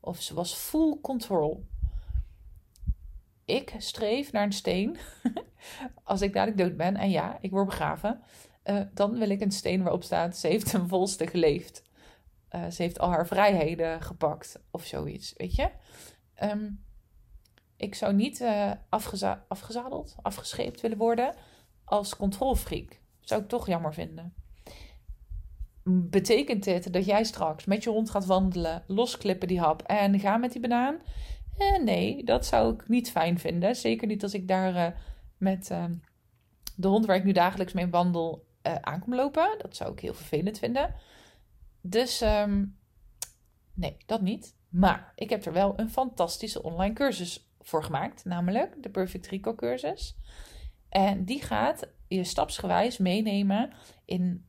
Of 0.01 0.21
ze 0.21 0.35
was 0.35 0.55
full 0.55 0.99
control. 1.01 1.67
Ik 3.45 3.75
streef 3.79 4.33
naar 4.33 4.43
een 4.43 4.53
steen. 4.53 4.97
als 6.05 6.21
ik 6.21 6.33
dadelijk 6.33 6.59
dood 6.59 6.77
ben 6.77 6.97
en 6.97 7.11
ja, 7.11 7.39
ik 7.41 7.51
word 7.51 7.67
begraven. 7.67 8.23
Uh, 8.67 8.81
dan 8.95 9.19
wil 9.19 9.31
ik 9.31 9.41
een 9.41 9.51
steen 9.51 9.83
waarop 9.83 10.03
staat: 10.03 10.37
ze 10.37 10.47
heeft 10.47 10.71
ten 10.71 10.89
volste 10.89 11.27
geleefd. 11.27 11.83
Uh, 12.51 12.67
ze 12.71 12.83
heeft 12.83 12.99
al 12.99 13.11
haar 13.11 13.27
vrijheden 13.27 14.03
gepakt 14.03 14.61
of 14.71 14.85
zoiets, 14.85 15.35
weet 15.37 15.55
je. 15.55 15.71
Um, 16.43 16.85
ik 17.77 17.95
zou 17.95 18.15
niet 18.15 18.45
afgeza 18.89 19.45
afgezadeld, 19.49 20.17
afgescheept 20.23 20.81
willen 20.81 20.99
worden 20.99 21.35
als 21.85 22.17
controlfreak. 22.17 23.01
Zou 23.21 23.43
ik 23.43 23.49
toch 23.49 23.67
jammer 23.67 23.95
vinden. 23.95 24.35
Betekent 25.85 26.65
dit 26.65 26.93
dat 26.93 27.05
jij 27.05 27.25
straks 27.25 27.65
met 27.65 27.83
je 27.83 27.91
hond 27.91 28.11
gaat 28.11 28.27
wandelen, 28.27 28.85
losklippen 28.87 29.49
die 29.49 29.61
hap 29.61 29.83
en 29.83 30.21
ga 30.21 30.37
met 30.37 30.53
die 30.53 30.61
banaan? 30.61 30.99
Eh, 31.57 31.83
nee, 31.83 32.25
dat 32.25 32.47
zou 32.47 32.75
ik 32.75 32.89
niet 32.89 33.11
fijn 33.11 33.39
vinden. 33.39 33.77
Zeker 33.77 34.07
niet 34.07 34.23
als 34.23 34.35
ik 34.35 34.49
daar 34.49 35.01
met 35.39 35.71
uh, 35.71 35.85
de 36.77 36.89
hond 36.89 37.07
waar 37.07 37.17
ik 37.17 37.25
nu 37.25 37.33
dagelijks 37.33 37.73
mee 37.73 37.89
wandel 37.89 38.46
aan 38.81 39.01
kom 39.01 39.15
lopen. 39.15 39.55
Dat 39.59 39.77
zou 39.77 39.93
ik 39.93 40.01
heel 40.01 40.15
vervelend 40.15 40.59
vinden. 40.59 40.95
Dus 41.81 42.21
um, 42.21 42.79
nee, 43.75 43.97
dat 44.07 44.21
niet. 44.21 44.55
Maar 44.69 45.13
ik 45.15 45.31
heb 45.31 45.45
er 45.45 45.53
wel 45.53 45.73
een 45.77 45.91
fantastische 45.91 46.63
online 46.63 46.95
cursus 46.95 47.51
voor 47.61 47.85
gemaakt, 47.85 48.25
namelijk 48.25 48.83
de 48.83 48.91
Perfect 48.91 49.27
Rico 49.27 49.55
cursus. 49.55 50.17
En 50.89 51.25
die 51.25 51.43
gaat 51.43 51.89
je 52.09 52.25
stapsgewijs 52.25 52.99
meenemen 52.99 53.73
in 54.05 54.47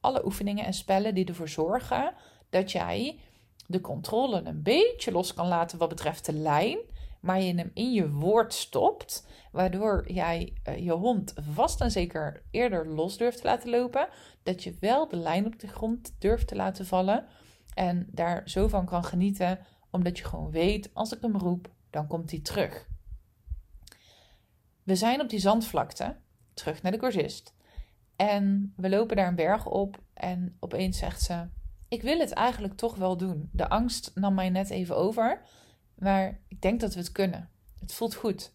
alle 0.00 0.24
oefeningen 0.24 0.64
en 0.64 0.72
spellen 0.72 1.14
die 1.14 1.24
ervoor 1.24 1.48
zorgen 1.48 2.14
dat 2.50 2.72
jij 2.72 3.20
de 3.66 3.80
controle 3.80 4.42
een 4.44 4.62
beetje 4.62 5.12
los 5.12 5.34
kan 5.34 5.48
laten 5.48 5.78
wat 5.78 5.88
betreft 5.88 6.26
de 6.26 6.32
lijn, 6.32 6.78
maar 7.26 7.40
je 7.40 7.54
hem 7.54 7.70
in 7.74 7.92
je 7.92 8.10
woord 8.10 8.54
stopt, 8.54 9.26
waardoor 9.52 10.12
jij 10.12 10.52
uh, 10.68 10.78
je 10.78 10.92
hond 10.92 11.34
vast 11.52 11.80
en 11.80 11.90
zeker 11.90 12.42
eerder 12.50 12.88
los 12.88 13.16
durft 13.16 13.38
te 13.38 13.44
laten 13.44 13.70
lopen, 13.70 14.08
dat 14.42 14.62
je 14.62 14.76
wel 14.80 15.08
de 15.08 15.16
lijn 15.16 15.46
op 15.46 15.58
de 15.58 15.68
grond 15.68 16.16
durft 16.18 16.46
te 16.46 16.56
laten 16.56 16.86
vallen 16.86 17.26
en 17.74 18.08
daar 18.10 18.42
zo 18.48 18.68
van 18.68 18.86
kan 18.86 19.04
genieten, 19.04 19.58
omdat 19.90 20.18
je 20.18 20.24
gewoon 20.24 20.50
weet, 20.50 20.90
als 20.94 21.12
ik 21.12 21.20
hem 21.20 21.36
roep, 21.36 21.70
dan 21.90 22.06
komt 22.06 22.30
hij 22.30 22.40
terug. 22.40 22.88
We 24.82 24.96
zijn 24.96 25.20
op 25.20 25.28
die 25.28 25.38
zandvlakte, 25.38 26.16
terug 26.54 26.82
naar 26.82 26.92
de 26.92 26.98
cursist. 26.98 27.54
En 28.16 28.72
we 28.76 28.88
lopen 28.88 29.16
daar 29.16 29.28
een 29.28 29.34
berg 29.34 29.66
op 29.66 29.98
en 30.14 30.56
opeens 30.60 30.98
zegt 30.98 31.22
ze: 31.22 31.48
Ik 31.88 32.02
wil 32.02 32.18
het 32.18 32.32
eigenlijk 32.32 32.74
toch 32.74 32.96
wel 32.96 33.16
doen. 33.16 33.48
De 33.52 33.68
angst 33.68 34.10
nam 34.14 34.34
mij 34.34 34.50
net 34.50 34.70
even 34.70 34.96
over, 34.96 35.42
maar 35.96 36.40
ik 36.48 36.60
denk 36.60 36.80
dat 36.80 36.94
we 36.94 37.00
het 37.00 37.12
kunnen. 37.12 37.50
Het 37.80 37.92
voelt 37.92 38.14
goed. 38.14 38.52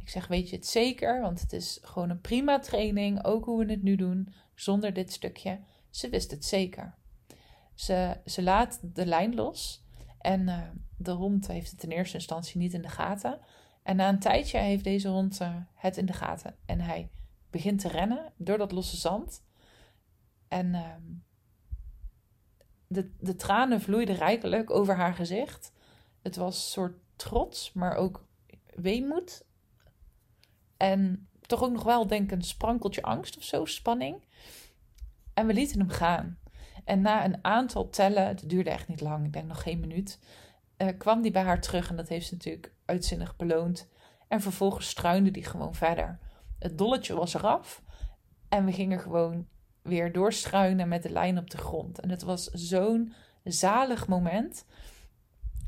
Ik 0.00 0.08
zeg: 0.08 0.26
Weet 0.26 0.50
je 0.50 0.56
het 0.56 0.66
zeker? 0.66 1.20
Want 1.20 1.40
het 1.40 1.52
is 1.52 1.78
gewoon 1.82 2.10
een 2.10 2.20
prima 2.20 2.58
training, 2.58 3.24
ook 3.24 3.44
hoe 3.44 3.64
we 3.64 3.72
het 3.72 3.82
nu 3.82 3.96
doen, 3.96 4.34
zonder 4.54 4.92
dit 4.92 5.12
stukje. 5.12 5.60
Ze 5.90 6.08
wist 6.08 6.30
het 6.30 6.44
zeker. 6.44 6.94
Ze, 7.74 8.20
ze 8.26 8.42
laat 8.42 8.80
de 8.82 9.06
lijn 9.06 9.34
los 9.34 9.84
en 10.18 10.40
uh, 10.48 10.58
de 10.96 11.10
hond 11.10 11.46
heeft 11.46 11.70
het 11.70 11.82
in 11.82 11.90
eerste 11.90 12.16
instantie 12.16 12.58
niet 12.58 12.74
in 12.74 12.82
de 12.82 12.88
gaten. 12.88 13.38
En 13.82 13.96
na 13.96 14.08
een 14.08 14.18
tijdje 14.18 14.58
heeft 14.58 14.84
deze 14.84 15.08
hond 15.08 15.40
uh, 15.40 15.56
het 15.74 15.96
in 15.96 16.06
de 16.06 16.12
gaten. 16.12 16.56
En 16.66 16.80
hij 16.80 17.10
begint 17.50 17.80
te 17.80 17.88
rennen 17.88 18.32
door 18.36 18.58
dat 18.58 18.72
losse 18.72 18.96
zand. 18.96 19.42
En 20.48 20.66
uh, 20.66 20.94
de, 22.86 23.10
de 23.20 23.36
tranen 23.36 23.80
vloeiden 23.80 24.14
rijkelijk 24.14 24.70
over 24.70 24.96
haar 24.96 25.14
gezicht. 25.14 25.72
Het 26.22 26.36
was 26.36 26.54
een 26.56 26.70
soort 26.70 26.96
trots, 27.16 27.72
maar 27.72 27.94
ook 27.94 28.24
weemoed. 28.74 29.44
En 30.76 31.28
toch 31.40 31.62
ook 31.62 31.72
nog 31.72 31.82
wel, 31.82 32.06
denk 32.06 32.22
ik, 32.22 32.30
een 32.30 32.44
sprankeltje 32.44 33.02
angst 33.02 33.36
of 33.36 33.42
zo, 33.42 33.64
spanning. 33.64 34.24
En 35.34 35.46
we 35.46 35.52
lieten 35.52 35.78
hem 35.78 35.88
gaan. 35.88 36.38
En 36.84 37.00
na 37.00 37.24
een 37.24 37.44
aantal 37.44 37.90
tellen, 37.90 38.26
het 38.26 38.48
duurde 38.48 38.70
echt 38.70 38.88
niet 38.88 39.00
lang, 39.00 39.24
ik 39.24 39.32
denk 39.32 39.46
nog 39.46 39.62
geen 39.62 39.80
minuut, 39.80 40.18
uh, 40.78 40.88
kwam 40.98 41.22
die 41.22 41.30
bij 41.30 41.42
haar 41.42 41.60
terug. 41.60 41.90
En 41.90 41.96
dat 41.96 42.08
heeft 42.08 42.26
ze 42.26 42.34
natuurlijk 42.34 42.72
uitzinnig 42.84 43.36
beloond. 43.36 43.88
En 44.28 44.40
vervolgens 44.40 44.88
struinde 44.88 45.30
die 45.30 45.44
gewoon 45.44 45.74
verder. 45.74 46.18
Het 46.58 46.78
dolletje 46.78 47.14
was 47.14 47.34
eraf. 47.34 47.82
En 48.48 48.64
we 48.64 48.72
gingen 48.72 49.00
gewoon 49.00 49.46
weer 49.82 50.12
doorstruinen 50.12 50.88
met 50.88 51.02
de 51.02 51.10
lijn 51.10 51.38
op 51.38 51.50
de 51.50 51.56
grond. 51.56 52.00
En 52.00 52.10
het 52.10 52.22
was 52.22 52.44
zo'n 52.44 53.12
zalig 53.44 54.06
moment 54.08 54.64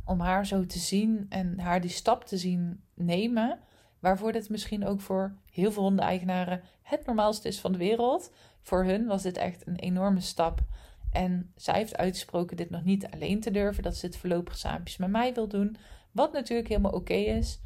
om 0.04 0.20
haar 0.20 0.46
zo 0.46 0.66
te 0.66 0.78
zien 0.78 1.26
en 1.28 1.58
haar 1.58 1.80
die 1.80 1.90
stap 1.90 2.24
te 2.24 2.36
zien 2.36 2.82
nemen. 2.94 3.58
Waarvoor 3.98 4.32
dit 4.32 4.48
misschien 4.48 4.86
ook 4.86 5.00
voor 5.00 5.36
heel 5.52 5.72
veel 5.72 5.82
hondeneigenaren 5.82 6.62
het 6.82 7.06
normaalste 7.06 7.48
is 7.48 7.60
van 7.60 7.72
de 7.72 7.78
wereld. 7.78 8.32
Voor 8.62 8.84
hun 8.84 9.06
was 9.06 9.22
dit 9.22 9.36
echt 9.36 9.66
een 9.66 9.76
enorme 9.76 10.20
stap. 10.20 10.60
En 11.10 11.52
zij 11.56 11.74
heeft 11.74 11.96
uitgesproken 11.96 12.56
dit 12.56 12.70
nog 12.70 12.84
niet 12.84 13.10
alleen 13.10 13.40
te 13.40 13.50
durven, 13.50 13.82
dat 13.82 13.96
ze 13.96 14.06
het 14.06 14.16
voorlopig 14.16 14.56
saampjes 14.56 14.96
met 14.96 15.10
mij 15.10 15.34
wil 15.34 15.48
doen. 15.48 15.76
Wat 16.12 16.32
natuurlijk 16.32 16.68
helemaal 16.68 16.92
oké 16.92 17.14
is. 17.14 17.60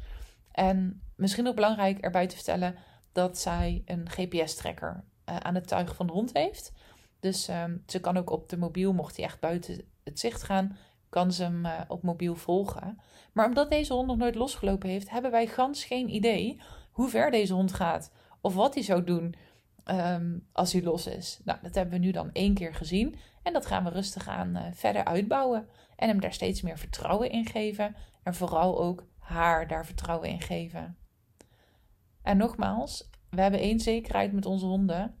En 0.51 1.01
misschien 1.15 1.43
nog 1.43 1.55
belangrijk 1.55 1.99
erbij 1.99 2.27
te 2.27 2.35
vertellen 2.35 2.75
dat 3.11 3.37
zij 3.37 3.81
een 3.85 4.09
GPS-tracker 4.09 4.93
uh, 4.93 5.35
eh, 5.35 5.37
aan 5.37 5.55
het 5.55 5.67
tuig 5.67 5.95
van 5.95 6.07
de 6.07 6.13
hond 6.13 6.33
heeft. 6.33 6.71
Dus 7.19 7.47
um, 7.47 7.83
ze 7.87 7.99
kan 7.99 8.17
ook 8.17 8.29
op 8.29 8.49
de 8.49 8.57
mobiel, 8.57 8.93
mocht 8.93 9.15
hij 9.15 9.25
echt 9.25 9.39
buiten 9.39 9.81
het 10.03 10.19
zicht 10.19 10.43
gaan, 10.43 10.77
kan 11.09 11.31
ze 11.31 11.43
hem 11.43 11.65
uh, 11.65 11.81
op 11.87 12.03
mobiel 12.03 12.35
volgen. 12.35 12.99
Maar 13.33 13.47
omdat 13.47 13.69
deze 13.69 13.93
hond 13.93 14.07
nog 14.07 14.17
nooit 14.17 14.35
losgelopen 14.35 14.89
heeft, 14.89 15.09
hebben 15.09 15.31
wij 15.31 15.47
gans 15.47 15.83
geen 15.83 16.09
idee 16.09 16.61
hoe 16.91 17.09
ver 17.09 17.31
deze 17.31 17.53
hond 17.53 17.73
gaat. 17.73 18.11
Of 18.41 18.55
wat 18.55 18.73
hij 18.73 18.83
zou 18.83 19.03
doen 19.03 19.35
um, 19.85 20.47
als 20.51 20.73
hij 20.73 20.83
los 20.83 21.07
is. 21.07 21.39
Nou, 21.43 21.59
dat 21.61 21.75
hebben 21.75 21.99
we 21.99 22.05
nu 22.05 22.11
dan 22.11 22.31
één 22.31 22.53
keer 22.53 22.73
gezien. 22.75 23.15
En 23.43 23.53
dat 23.53 23.65
gaan 23.65 23.83
we 23.83 23.89
rustig 23.89 24.27
aan 24.27 24.55
uh, 24.55 24.63
verder 24.71 25.05
uitbouwen. 25.05 25.67
En 25.95 26.07
hem 26.07 26.21
daar 26.21 26.33
steeds 26.33 26.61
meer 26.61 26.77
vertrouwen 26.77 27.29
in 27.29 27.45
geven. 27.45 27.95
En 28.23 28.33
vooral 28.33 28.79
ook 28.79 29.07
haar 29.17 29.67
daar 29.67 29.85
vertrouwen 29.85 30.29
in 30.29 30.41
geven. 30.41 30.97
En 32.21 32.37
nogmaals, 32.37 33.09
we 33.29 33.41
hebben 33.41 33.59
één 33.59 33.79
zekerheid 33.79 34.33
met 34.33 34.45
onze 34.45 34.65
honden. 34.65 35.15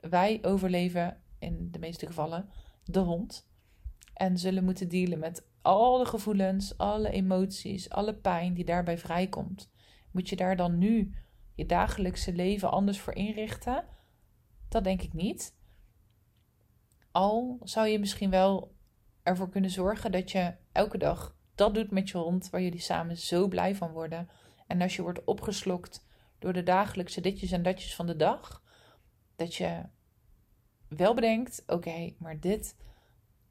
Wij 0.00 0.38
overleven 0.42 1.22
in 1.38 1.68
de 1.70 1.78
meeste 1.78 2.06
gevallen 2.06 2.48
de 2.84 2.98
hond. 2.98 3.48
En 4.14 4.38
zullen 4.38 4.64
moeten 4.64 4.88
dealen 4.88 5.18
met 5.18 5.46
alle 5.62 6.06
gevoelens, 6.06 6.78
alle 6.78 7.10
emoties, 7.10 7.90
alle 7.90 8.14
pijn 8.14 8.54
die 8.54 8.64
daarbij 8.64 8.98
vrijkomt. 8.98 9.70
Moet 10.10 10.28
je 10.28 10.36
daar 10.36 10.56
dan 10.56 10.78
nu 10.78 11.14
je 11.54 11.66
dagelijkse 11.66 12.32
leven 12.32 12.70
anders 12.70 13.00
voor 13.00 13.14
inrichten? 13.14 13.84
Dat 14.68 14.84
denk 14.84 15.02
ik 15.02 15.12
niet. 15.12 15.54
Al 17.10 17.60
zou 17.62 17.86
je 17.88 17.98
misschien 17.98 18.30
wel 18.30 18.74
ervoor 19.22 19.48
kunnen 19.48 19.70
zorgen 19.70 20.12
dat 20.12 20.30
je 20.30 20.54
elke 20.72 20.98
dag 20.98 21.36
dat 21.54 21.74
doet 21.74 21.90
met 21.90 22.08
je 22.08 22.18
hond, 22.18 22.50
waar 22.50 22.62
jullie 22.62 22.80
samen 22.80 23.16
zo 23.16 23.48
blij 23.48 23.74
van 23.74 23.92
worden. 23.92 24.28
En 24.66 24.82
als 24.82 24.96
je 24.96 25.02
wordt 25.02 25.24
opgeslokt 25.24 26.06
door 26.38 26.52
de 26.52 26.62
dagelijkse 26.62 27.20
ditjes 27.20 27.52
en 27.52 27.62
datjes 27.62 27.94
van 27.94 28.06
de 28.06 28.16
dag, 28.16 28.62
dat 29.36 29.54
je 29.54 29.82
wel 30.88 31.14
bedenkt: 31.14 31.62
oké, 31.66 32.14
maar 32.18 32.40
dit 32.40 32.76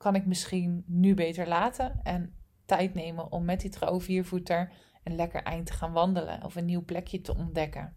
kan 0.03 0.15
ik 0.15 0.25
misschien 0.25 0.83
nu 0.88 1.13
beter 1.13 1.48
laten 1.48 2.00
en 2.03 2.36
tijd 2.65 2.93
nemen 2.93 3.31
om 3.31 3.45
met 3.45 3.62
die 3.62 3.69
trouw 3.69 4.00
viervoeter 4.00 4.72
een 5.03 5.15
lekker 5.15 5.43
eind 5.43 5.65
te 5.65 5.74
gaan 5.74 5.91
wandelen 5.91 6.43
of 6.43 6.55
een 6.55 6.65
nieuw 6.65 6.86
plekje 6.86 7.22
te 7.22 7.36
ontdekken. 7.36 7.95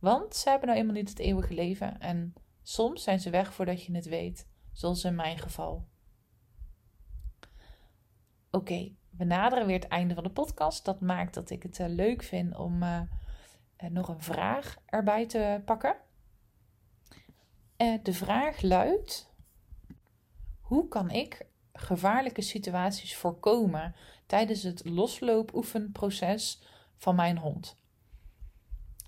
Want 0.00 0.36
ze 0.36 0.48
hebben 0.48 0.68
nou 0.68 0.80
eenmaal 0.80 0.94
niet 0.94 1.08
het 1.08 1.18
eeuwige 1.18 1.54
leven 1.54 2.00
en 2.00 2.34
soms 2.62 3.02
zijn 3.02 3.20
ze 3.20 3.30
weg 3.30 3.54
voordat 3.54 3.84
je 3.84 3.94
het 3.94 4.06
weet, 4.06 4.48
zoals 4.72 5.04
in 5.04 5.14
mijn 5.14 5.38
geval. 5.38 5.88
Oké, 8.50 8.94
we 9.10 9.24
naderen 9.24 9.66
weer 9.66 9.80
het 9.80 9.88
einde 9.88 10.14
van 10.14 10.24
de 10.24 10.30
podcast. 10.30 10.84
Dat 10.84 11.00
maakt 11.00 11.34
dat 11.34 11.50
ik 11.50 11.62
het 11.62 11.78
uh, 11.78 11.86
leuk 11.88 12.22
vind 12.22 12.56
om 12.56 12.82
uh, 12.82 13.00
uh, 13.78 13.90
nog 13.90 14.08
een 14.08 14.22
vraag 14.22 14.76
erbij 14.86 15.26
te 15.26 15.62
pakken. 15.64 15.96
de 18.02 18.12
vraag 18.12 18.62
luidt: 18.62 19.29
Hoe 20.70 20.88
kan 20.88 21.10
ik 21.10 21.46
gevaarlijke 21.72 22.42
situaties 22.42 23.16
voorkomen 23.16 23.94
tijdens 24.26 24.62
het 24.62 24.84
losloopoefenproces 24.84 26.62
van 26.96 27.14
mijn 27.14 27.38
hond? 27.38 27.76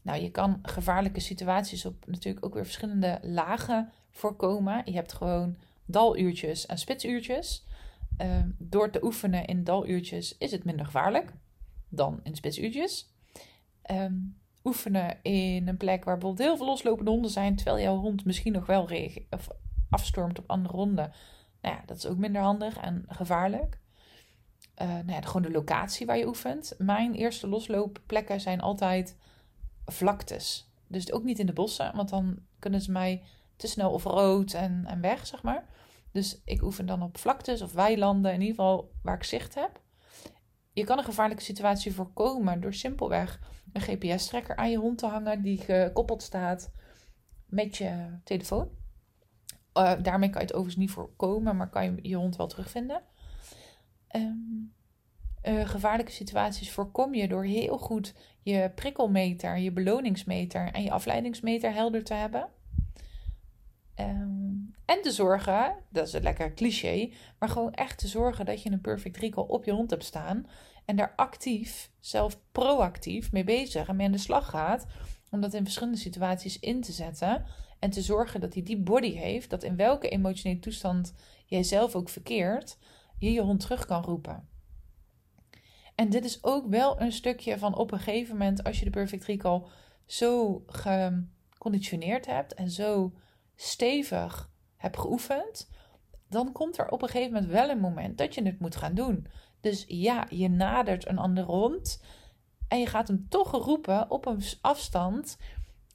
Nou, 0.03 0.23
je 0.23 0.31
kan 0.31 0.59
gevaarlijke 0.63 1.21
situaties 1.21 1.85
op 1.85 2.07
natuurlijk 2.07 2.45
ook 2.45 2.55
weer 2.55 2.65
verschillende 2.65 3.19
lagen 3.23 3.93
voorkomen. 4.11 4.83
Je 4.85 4.93
hebt 4.93 5.13
gewoon 5.13 5.57
daluurtjes 5.85 6.67
en 6.67 6.79
spitsuurtjes. 6.79 7.67
Uh, 8.19 8.39
door 8.59 8.91
te 8.91 9.05
oefenen 9.05 9.45
in 9.45 9.65
daluurtjes 9.65 10.39
is 10.39 10.51
het 10.51 10.65
minder 10.65 10.85
gevaarlijk 10.85 11.33
dan 11.89 12.21
in 12.23 12.37
spitsuurtjes. 12.37 13.11
Um, 13.91 14.39
oefenen 14.65 15.19
in 15.23 15.69
een 15.69 15.77
plek 15.77 16.05
waar 16.05 16.19
bijvoorbeeld 16.19 16.49
heel 16.49 16.57
veel 16.57 16.67
loslopende 16.67 17.11
honden 17.11 17.31
zijn, 17.31 17.57
terwijl 17.57 17.81
jouw 17.81 17.97
hond 17.97 18.25
misschien 18.25 18.53
nog 18.53 18.67
wel 18.67 18.89
of 19.31 19.49
afstormt 19.91 20.39
op 20.39 20.51
andere 20.51 20.77
honden. 20.77 21.13
Nou 21.63 21.75
ja, 21.75 21.83
dat 21.87 21.97
is 21.97 22.07
ook 22.07 22.17
minder 22.17 22.43
handig 22.43 22.77
en 22.77 23.05
gevaarlijk. 23.09 23.79
Uh, 24.83 24.89
nou 24.89 25.13
ja, 25.13 25.21
gewoon 25.21 25.43
de 25.43 25.51
locatie 25.51 26.07
waar 26.07 26.19
je 26.19 26.27
oefent. 26.27 26.75
Mijn 26.79 27.15
eerste 27.15 27.49
losloopplekken 27.49 28.41
zijn 28.41 28.61
altijd 28.61 29.17
vlaktes. 29.85 30.71
Dus 30.87 31.13
ook 31.13 31.23
niet 31.23 31.39
in 31.39 31.47
de 31.47 31.53
bossen, 31.53 31.97
want 31.97 32.09
dan 32.09 32.39
kunnen 32.59 32.81
ze 32.81 32.93
mij 32.93 33.23
te 33.57 33.67
snel 33.67 33.93
of 33.93 34.05
rood 34.05 34.53
en, 34.53 34.85
en 34.87 35.01
weg, 35.01 35.27
zeg 35.27 35.43
maar. 35.43 35.65
Dus 36.13 36.41
ik 36.45 36.63
oefen 36.63 36.87
dan 36.87 37.03
op 37.03 37.19
vlaktes 37.19 37.63
of 37.63 37.73
weilanden, 37.73 38.33
in 38.33 38.41
ieder 38.41 38.55
geval 38.55 38.91
waar 39.03 39.17
ik 39.17 39.25
zicht 39.25 39.55
heb. 39.55 39.81
Je 40.73 40.85
kan 40.85 40.99
een 40.99 41.05
gevaarlijke 41.05 41.43
situatie 41.43 41.95
voorkomen 41.95 42.61
door 42.61 42.75
simpelweg 42.75 43.41
een 43.73 43.81
GPS-trekker 43.81 44.57
aan 44.57 44.71
je 44.71 44.77
hond 44.77 44.99
te 44.99 45.07
hangen 45.07 45.43
die 45.43 45.59
gekoppeld 45.59 46.23
staat 46.23 46.71
met 47.47 47.77
je 47.77 48.19
telefoon. 48.25 48.69
Uh, 49.75 49.93
daarmee 50.03 50.31
kan 50.31 50.41
je 50.41 50.47
het 50.47 50.57
overigens 50.57 50.85
niet 50.85 50.91
voorkomen, 50.91 51.57
maar 51.57 51.71
kan 51.71 51.85
je 51.85 52.09
je 52.09 52.17
hond 52.17 52.37
wel 52.37 52.47
terugvinden. 52.47 53.03
Um, 54.17 54.73
uh, 55.43 55.69
gevaarlijke 55.69 56.13
situaties 56.13 56.71
voorkom 56.71 57.15
je 57.15 57.29
door 57.29 57.45
heel 57.45 57.79
goed 57.79 58.15
je 58.43 58.71
prikkelmeter, 58.75 59.59
je 59.59 59.73
beloningsmeter 59.73 60.73
en 60.73 60.83
je 60.83 60.91
afleidingsmeter 60.91 61.73
helder 61.73 62.05
te 62.05 62.15
hebben. 62.15 62.49
Um, 64.01 64.75
en 64.85 65.03
te 65.03 65.11
zorgen, 65.11 65.77
dat 65.89 66.07
is 66.07 66.13
een 66.13 66.23
lekker 66.23 66.55
cliché, 66.55 67.11
maar 67.39 67.49
gewoon 67.49 67.75
echt 67.75 67.99
te 67.99 68.09
zorgen 68.09 68.45
dat 68.45 68.63
je 68.63 68.71
een 68.71 68.81
perfect 68.81 69.17
recall 69.17 69.45
op 69.45 69.65
je 69.65 69.73
hond 69.73 69.91
hebt 69.91 70.05
staan. 70.05 70.47
En 70.85 70.97
daar 70.97 71.13
actief, 71.17 71.91
zelf 72.01 72.39
proactief 72.53 73.33
mee 73.33 73.45
bezig 73.45 73.89
en 73.89 73.97
mee 73.97 74.07
aan 74.07 74.13
de 74.13 74.19
slag 74.19 74.51
gaat. 74.51 74.87
Om 75.31 75.41
dat 75.41 75.55
in 75.55 75.65
verschillende 75.65 75.99
situaties 75.99 76.59
in 76.59 76.81
te 76.81 76.93
zetten. 76.93 77.45
En 77.83 77.91
te 77.91 78.03
zorgen 78.03 78.41
dat 78.41 78.55
hij 78.55 78.63
die 78.63 78.79
body 78.79 79.13
heeft, 79.13 79.51
dat 79.51 79.63
in 79.63 79.77
welke 79.77 80.09
emotionele 80.09 80.61
toestand 80.61 81.15
jij 81.47 81.63
zelf 81.63 81.95
ook 81.95 82.09
verkeert, 82.09 82.79
je 83.19 83.33
je 83.33 83.41
hond 83.41 83.61
terug 83.61 83.87
kan 83.87 84.03
roepen. 84.03 84.49
En 85.95 86.11
dit 86.11 86.25
is 86.25 86.45
ook 86.45 86.67
wel 86.67 87.01
een 87.01 87.13
stukje 87.13 87.59
van 87.59 87.77
op 87.77 87.93
een 87.93 87.99
gegeven 87.99 88.37
moment, 88.37 88.65
als 88.65 88.79
je 88.79 88.85
de 88.85 88.91
Perfect 88.91 89.25
Recall 89.25 89.63
zo 90.07 90.63
geconditioneerd 90.67 92.27
hebt 92.27 92.55
en 92.55 92.71
zo 92.71 93.13
stevig 93.57 94.51
hebt 94.77 94.99
geoefend, 94.99 95.71
dan 96.29 96.53
komt 96.53 96.79
er 96.79 96.89
op 96.89 97.03
een 97.03 97.09
gegeven 97.09 97.33
moment 97.33 97.53
wel 97.53 97.71
een 97.71 97.81
moment 97.81 98.19
dat 98.19 98.35
je 98.35 98.43
het 98.43 98.61
moet 98.61 98.77
gaan 98.77 98.95
doen. 98.95 99.27
Dus 99.61 99.85
ja, 99.89 100.27
je 100.31 100.49
nadert 100.49 101.09
een 101.09 101.19
ander 101.19 101.45
hond 101.45 102.03
en 102.69 102.79
je 102.79 102.87
gaat 102.87 103.09
hem 103.09 103.27
toch 103.29 103.51
roepen 103.51 104.11
op 104.11 104.27
een 104.27 104.43
afstand 104.61 105.37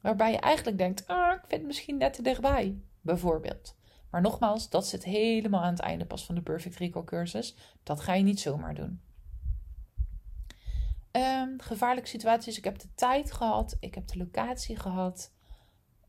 waarbij 0.07 0.31
je 0.31 0.39
eigenlijk 0.39 0.77
denkt: 0.77 1.07
ah, 1.07 1.33
ik 1.33 1.39
vind 1.39 1.51
het 1.51 1.65
misschien 1.65 1.97
net 1.97 2.13
te 2.13 2.21
dichtbij, 2.21 2.77
bijvoorbeeld. 3.01 3.75
Maar 4.09 4.21
nogmaals, 4.21 4.69
dat 4.69 4.87
zit 4.87 5.03
helemaal 5.03 5.61
aan 5.61 5.71
het 5.71 5.79
einde 5.79 6.05
pas 6.05 6.25
van 6.25 6.35
de 6.35 6.41
Perfect 6.41 6.77
Recall 6.77 7.03
cursus. 7.03 7.55
Dat 7.83 7.99
ga 7.99 8.13
je 8.13 8.23
niet 8.23 8.39
zomaar 8.39 8.75
doen. 8.75 9.01
Um, 11.11 11.61
gevaarlijke 11.61 12.09
situaties. 12.09 12.57
Ik 12.57 12.63
heb 12.63 12.79
de 12.79 12.93
tijd 12.95 13.31
gehad. 13.31 13.77
Ik 13.79 13.95
heb 13.95 14.07
de 14.07 14.17
locatie 14.17 14.75
gehad. 14.75 15.31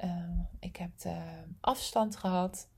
Uh, 0.05 0.41
ik 0.61 0.77
heb 0.77 0.99
de 0.99 1.21
afstand 1.61 2.17
gehad. 2.17 2.69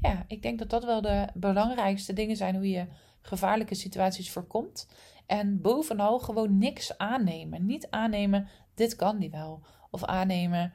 Ja, 0.00 0.24
ik 0.26 0.42
denk 0.42 0.58
dat 0.58 0.70
dat 0.70 0.84
wel 0.84 1.00
de 1.00 1.28
belangrijkste 1.34 2.12
dingen 2.12 2.36
zijn 2.36 2.54
hoe 2.54 2.70
je 2.70 2.86
gevaarlijke 3.20 3.74
situaties 3.74 4.30
voorkomt. 4.30 4.88
En 5.26 5.60
bovenal 5.60 6.18
gewoon 6.18 6.58
niks 6.58 6.98
aannemen. 6.98 7.66
Niet 7.66 7.90
aannemen, 7.90 8.48
dit 8.74 8.96
kan 8.96 9.18
die 9.18 9.30
wel. 9.30 9.62
Of 9.90 10.04
aannemen, 10.04 10.72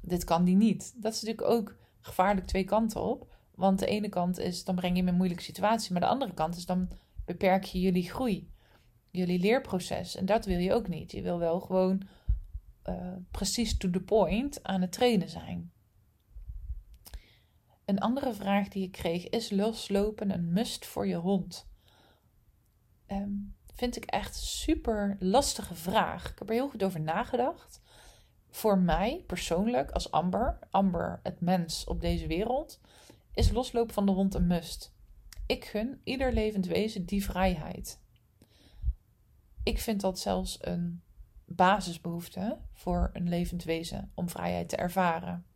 dit 0.00 0.24
kan 0.24 0.44
die 0.44 0.56
niet. 0.56 1.02
Dat 1.02 1.12
is 1.12 1.22
natuurlijk 1.22 1.50
ook 1.50 1.76
gevaarlijk 2.00 2.46
twee 2.46 2.64
kanten 2.64 3.02
op. 3.02 3.30
Want 3.54 3.78
de 3.78 3.86
ene 3.86 4.08
kant 4.08 4.38
is, 4.38 4.64
dan 4.64 4.74
breng 4.74 4.92
je 4.92 4.98
hem 4.98 5.06
in 5.06 5.12
een 5.12 5.18
moeilijke 5.18 5.44
situatie. 5.44 5.92
Maar 5.92 6.00
de 6.00 6.06
andere 6.06 6.34
kant 6.34 6.56
is, 6.56 6.66
dan 6.66 6.88
beperk 7.24 7.64
je 7.64 7.80
jullie 7.80 8.10
groei 8.10 8.52
jullie 9.12 9.38
leerproces. 9.38 10.16
En 10.16 10.26
dat 10.26 10.44
wil 10.44 10.58
je 10.58 10.72
ook 10.72 10.88
niet. 10.88 11.12
Je 11.12 11.22
wil 11.22 11.38
wel 11.38 11.60
gewoon 11.60 12.02
uh, 12.84 13.12
precies 13.30 13.76
to 13.76 13.90
the 13.90 14.00
point 14.00 14.62
aan 14.62 14.80
het 14.80 14.92
trainen 14.92 15.28
zijn. 15.28 15.72
Een 17.84 17.98
andere 17.98 18.34
vraag 18.34 18.68
die 18.68 18.82
ik 18.82 18.92
kreeg 18.92 19.28
is 19.28 19.50
loslopen 19.50 20.30
een 20.30 20.52
must 20.52 20.86
voor 20.86 21.06
je 21.06 21.16
hond? 21.16 21.70
Um, 23.06 23.56
vind 23.74 23.96
ik 23.96 24.04
echt 24.04 24.36
super 24.36 25.16
lastige 25.18 25.74
vraag. 25.74 26.30
Ik 26.30 26.38
heb 26.38 26.48
er 26.48 26.54
heel 26.54 26.68
goed 26.68 26.82
over 26.82 27.00
nagedacht. 27.00 27.80
Voor 28.52 28.78
mij 28.78 29.24
persoonlijk, 29.26 29.90
als 29.90 30.10
Amber, 30.10 30.58
Amber 30.70 31.20
het 31.22 31.40
mens 31.40 31.84
op 31.84 32.00
deze 32.00 32.26
wereld, 32.26 32.80
is 33.34 33.50
loslopen 33.50 33.94
van 33.94 34.06
de 34.06 34.12
hond 34.12 34.34
een 34.34 34.46
must. 34.46 34.94
Ik 35.46 35.64
gun 35.64 36.00
ieder 36.04 36.32
levend 36.32 36.66
wezen 36.66 37.04
die 37.04 37.24
vrijheid 37.24 38.00
ik 39.62 39.78
vind 39.78 40.00
dat 40.00 40.18
zelfs 40.18 40.58
een 40.60 41.02
basisbehoefte 41.44 42.58
voor 42.72 43.10
een 43.12 43.28
levend 43.28 43.64
wezen 43.64 44.10
om 44.14 44.28
vrijheid 44.28 44.68
te 44.68 44.76
ervaren. 44.76 45.46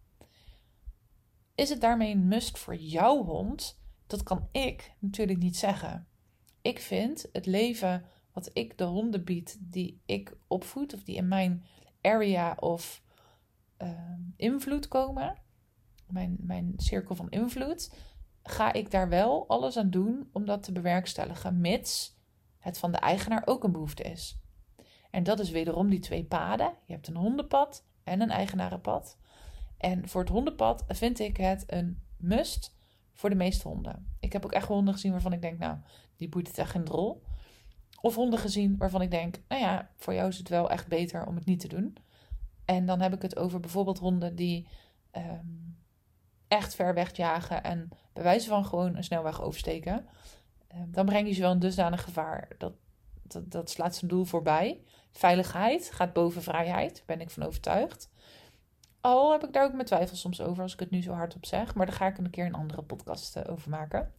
Is 1.55 1.69
het 1.69 1.81
daarmee 1.81 2.13
een 2.13 2.29
must 2.29 2.59
voor 2.59 2.77
jouw 2.77 3.25
hond? 3.25 3.79
Dat 4.07 4.23
kan 4.23 4.49
ik 4.53 4.93
natuurlijk 4.99 5.39
niet 5.39 5.57
zeggen. 5.57 6.07
Ik 6.63 6.81
vind 6.81 7.29
het 7.33 7.47
leven 7.47 8.05
wat 8.33 8.51
ik 8.53 8.79
de 8.79 8.85
honden 8.85 9.25
bied, 9.25 9.57
die 9.61 10.01
ik 10.07 10.37
opvoed 10.47 10.95
of 10.95 11.03
die 11.03 11.17
in 11.17 11.29
mijn 11.29 11.65
area 12.07 12.57
of 12.61 13.03
uh, 13.83 13.89
invloed 14.37 14.89
komen, 14.89 15.37
mijn, 16.07 16.37
mijn 16.41 16.73
cirkel 16.77 17.15
van 17.15 17.31
invloed, 17.31 17.95
ga 18.43 18.73
ik 18.73 18.91
daar 18.91 19.09
wel 19.09 19.49
alles 19.49 19.77
aan 19.77 19.91
doen 19.91 20.29
om 20.33 20.45
dat 20.45 20.63
te 20.63 20.73
bewerkstelligen, 20.73 21.61
mits 21.61 22.17
het 22.59 22.79
van 22.79 22.93
de 22.93 22.99
eigenaar 22.99 23.43
ook 23.45 23.65
een 23.65 23.73
behoefte 23.73 24.03
is. 24.03 24.39
En 25.11 25.23
dat 25.23 25.41
is 25.41 25.51
wederom 25.51 25.91
die 25.91 25.99
twee 25.99 26.25
paden. 26.25 26.73
Je 26.85 26.93
hebt 26.93 27.09
een 27.09 27.17
hondenpad 27.17 27.85
en 28.05 28.21
een 28.21 28.31
eigenarenpad. 28.31 29.19
En 29.77 30.09
voor 30.09 30.21
het 30.21 30.31
hondenpad 30.31 30.85
vind 30.89 31.19
ik 31.19 31.37
het 31.37 31.65
een 31.67 32.03
must 32.17 32.77
voor 33.13 33.31
de 33.31 33.37
meeste 33.37 33.69
honden. 33.69 34.17
Ik 34.21 34.33
heb 34.33 34.45
ook 34.45 34.53
echt 34.53 34.69
honden 34.69 34.95
gezien 34.95 35.13
waarvan 35.13 35.33
ik 35.33 35.43
denk, 35.43 35.59
nou, 35.59 35.77
die 36.17 36.29
boeit 36.29 36.47
het 36.47 36.59
echt 36.59 36.71
geen 36.71 36.87
rol. 36.87 37.23
Of 38.01 38.15
honden 38.15 38.39
gezien 38.39 38.77
waarvan 38.77 39.03
ik 39.03 39.11
denk, 39.11 39.39
nou 39.49 39.63
ja, 39.63 39.91
voor 39.97 40.15
jou 40.15 40.29
is 40.29 40.39
het 40.39 40.49
wel 40.49 40.71
echt 40.71 40.87
beter 40.87 41.27
om 41.27 41.35
het 41.35 41.45
niet 41.45 41.61
te 41.61 41.69
doen. 41.69 41.97
En 42.65 42.87
dan 42.87 43.01
heb 43.01 43.15
ik 43.15 43.23
het 43.23 43.37
over 43.37 43.61
bijvoorbeeld 43.61 43.99
honden 43.99 44.35
die 44.35 44.69
ehm, 45.11 45.47
echt 46.49 46.75
ver 46.75 46.95
wegjagen 46.95 47.63
en 47.65 47.89
bij 48.13 48.23
wijze 48.23 48.49
van 48.49 48.65
gewoon 48.65 48.97
een 48.97 49.05
snelweg 49.05 49.43
oversteken. 49.43 50.07
Ehm, 50.69 50.91
dan 50.91 51.07
breng 51.07 51.27
je 51.27 51.35
ze 51.35 51.41
wel 51.41 51.51
een 51.51 51.59
dusdanig 51.59 52.03
gevaar. 52.03 52.49
Dat, 52.59 52.73
dat, 53.23 53.51
dat 53.51 53.71
slaat 53.71 53.97
zijn 53.97 54.11
doel 54.11 54.25
voorbij. 54.25 54.81
Veiligheid 55.11 55.91
gaat 55.93 56.13
boven 56.13 56.43
vrijheid, 56.43 57.03
ben 57.07 57.21
ik 57.21 57.31
van 57.31 57.43
overtuigd. 57.43 58.11
Al 59.01 59.33
heb 59.33 59.45
ik 59.45 59.53
daar 59.53 59.65
ook 59.65 59.73
mijn 59.73 59.87
twijfels 59.87 60.21
soms 60.21 60.41
over 60.41 60.63
als 60.63 60.73
ik 60.73 60.81
het 60.81 60.91
nu 60.91 61.03
zo 61.03 61.13
hardop 61.13 61.47
zeg. 61.47 61.75
Maar 61.75 61.87
daar 61.87 61.95
ga 61.95 62.07
ik 62.07 62.19
een 62.19 62.31
keer 62.31 62.47
een 62.47 62.55
andere 62.55 62.83
podcast 62.83 63.37
eh, 63.37 63.53
over 63.53 63.71
maken. 63.71 64.13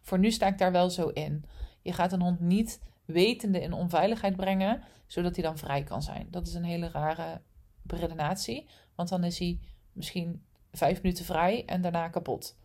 Voor 0.00 0.18
nu 0.18 0.30
sta 0.30 0.46
ik 0.46 0.58
daar 0.58 0.72
wel 0.72 0.90
zo 0.90 1.08
in. 1.08 1.44
Je 1.84 1.92
gaat 1.92 2.12
een 2.12 2.22
hond 2.22 2.40
niet 2.40 2.80
wetende 3.04 3.60
in 3.60 3.72
onveiligheid 3.72 4.36
brengen, 4.36 4.82
zodat 5.06 5.34
hij 5.34 5.44
dan 5.44 5.58
vrij 5.58 5.82
kan 5.82 6.02
zijn. 6.02 6.26
Dat 6.30 6.46
is 6.46 6.54
een 6.54 6.64
hele 6.64 6.88
rare 6.88 7.40
redenatie. 7.86 8.68
Want 8.94 9.08
dan 9.08 9.24
is 9.24 9.38
hij 9.38 9.60
misschien 9.92 10.44
vijf 10.72 11.02
minuten 11.02 11.24
vrij 11.24 11.64
en 11.64 11.80
daarna 11.80 12.08
kapot. 12.08 12.56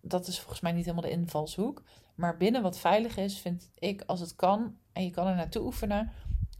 Dat 0.00 0.26
is 0.26 0.38
volgens 0.38 0.60
mij 0.60 0.72
niet 0.72 0.84
helemaal 0.84 1.10
de 1.10 1.16
invalshoek. 1.16 1.82
Maar 2.14 2.36
binnen 2.36 2.62
wat 2.62 2.78
veilig 2.78 3.16
is, 3.16 3.38
vind 3.38 3.70
ik 3.74 4.02
als 4.06 4.20
het 4.20 4.36
kan 4.36 4.76
en 4.92 5.04
je 5.04 5.10
kan 5.10 5.26
er 5.26 5.36
naartoe 5.36 5.64
oefenen, 5.64 6.12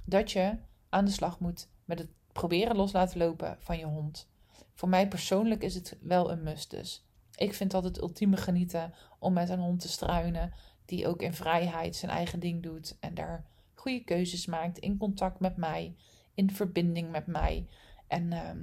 dat 0.04 0.30
je 0.30 0.56
aan 0.88 1.04
de 1.04 1.10
slag 1.10 1.40
moet 1.40 1.68
met 1.84 1.98
het 1.98 2.08
proberen 2.32 2.76
los 2.76 2.92
laten 2.92 3.18
lopen 3.18 3.56
van 3.58 3.78
je 3.78 3.84
hond. 3.84 4.28
Voor 4.74 4.88
mij 4.88 5.08
persoonlijk 5.08 5.62
is 5.62 5.74
het 5.74 5.98
wel 6.00 6.30
een 6.30 6.42
must 6.42 6.70
dus. 6.70 7.04
Ik 7.34 7.54
vind 7.54 7.70
dat 7.70 7.84
het 7.84 8.00
ultieme 8.00 8.36
genieten 8.36 8.94
om 9.18 9.32
met 9.32 9.48
een 9.48 9.58
hond 9.58 9.80
te 9.80 9.88
struinen, 9.88 10.52
die 10.90 11.06
ook 11.06 11.22
in 11.22 11.34
vrijheid 11.34 11.96
zijn 11.96 12.10
eigen 12.10 12.40
ding 12.40 12.62
doet 12.62 12.96
en 13.00 13.14
daar 13.14 13.46
goede 13.74 14.04
keuzes 14.04 14.46
maakt 14.46 14.78
in 14.78 14.96
contact 14.96 15.40
met 15.40 15.56
mij, 15.56 15.96
in 16.34 16.50
verbinding 16.50 17.10
met 17.10 17.26
mij 17.26 17.66
en 18.06 18.32
ehm, 18.32 18.62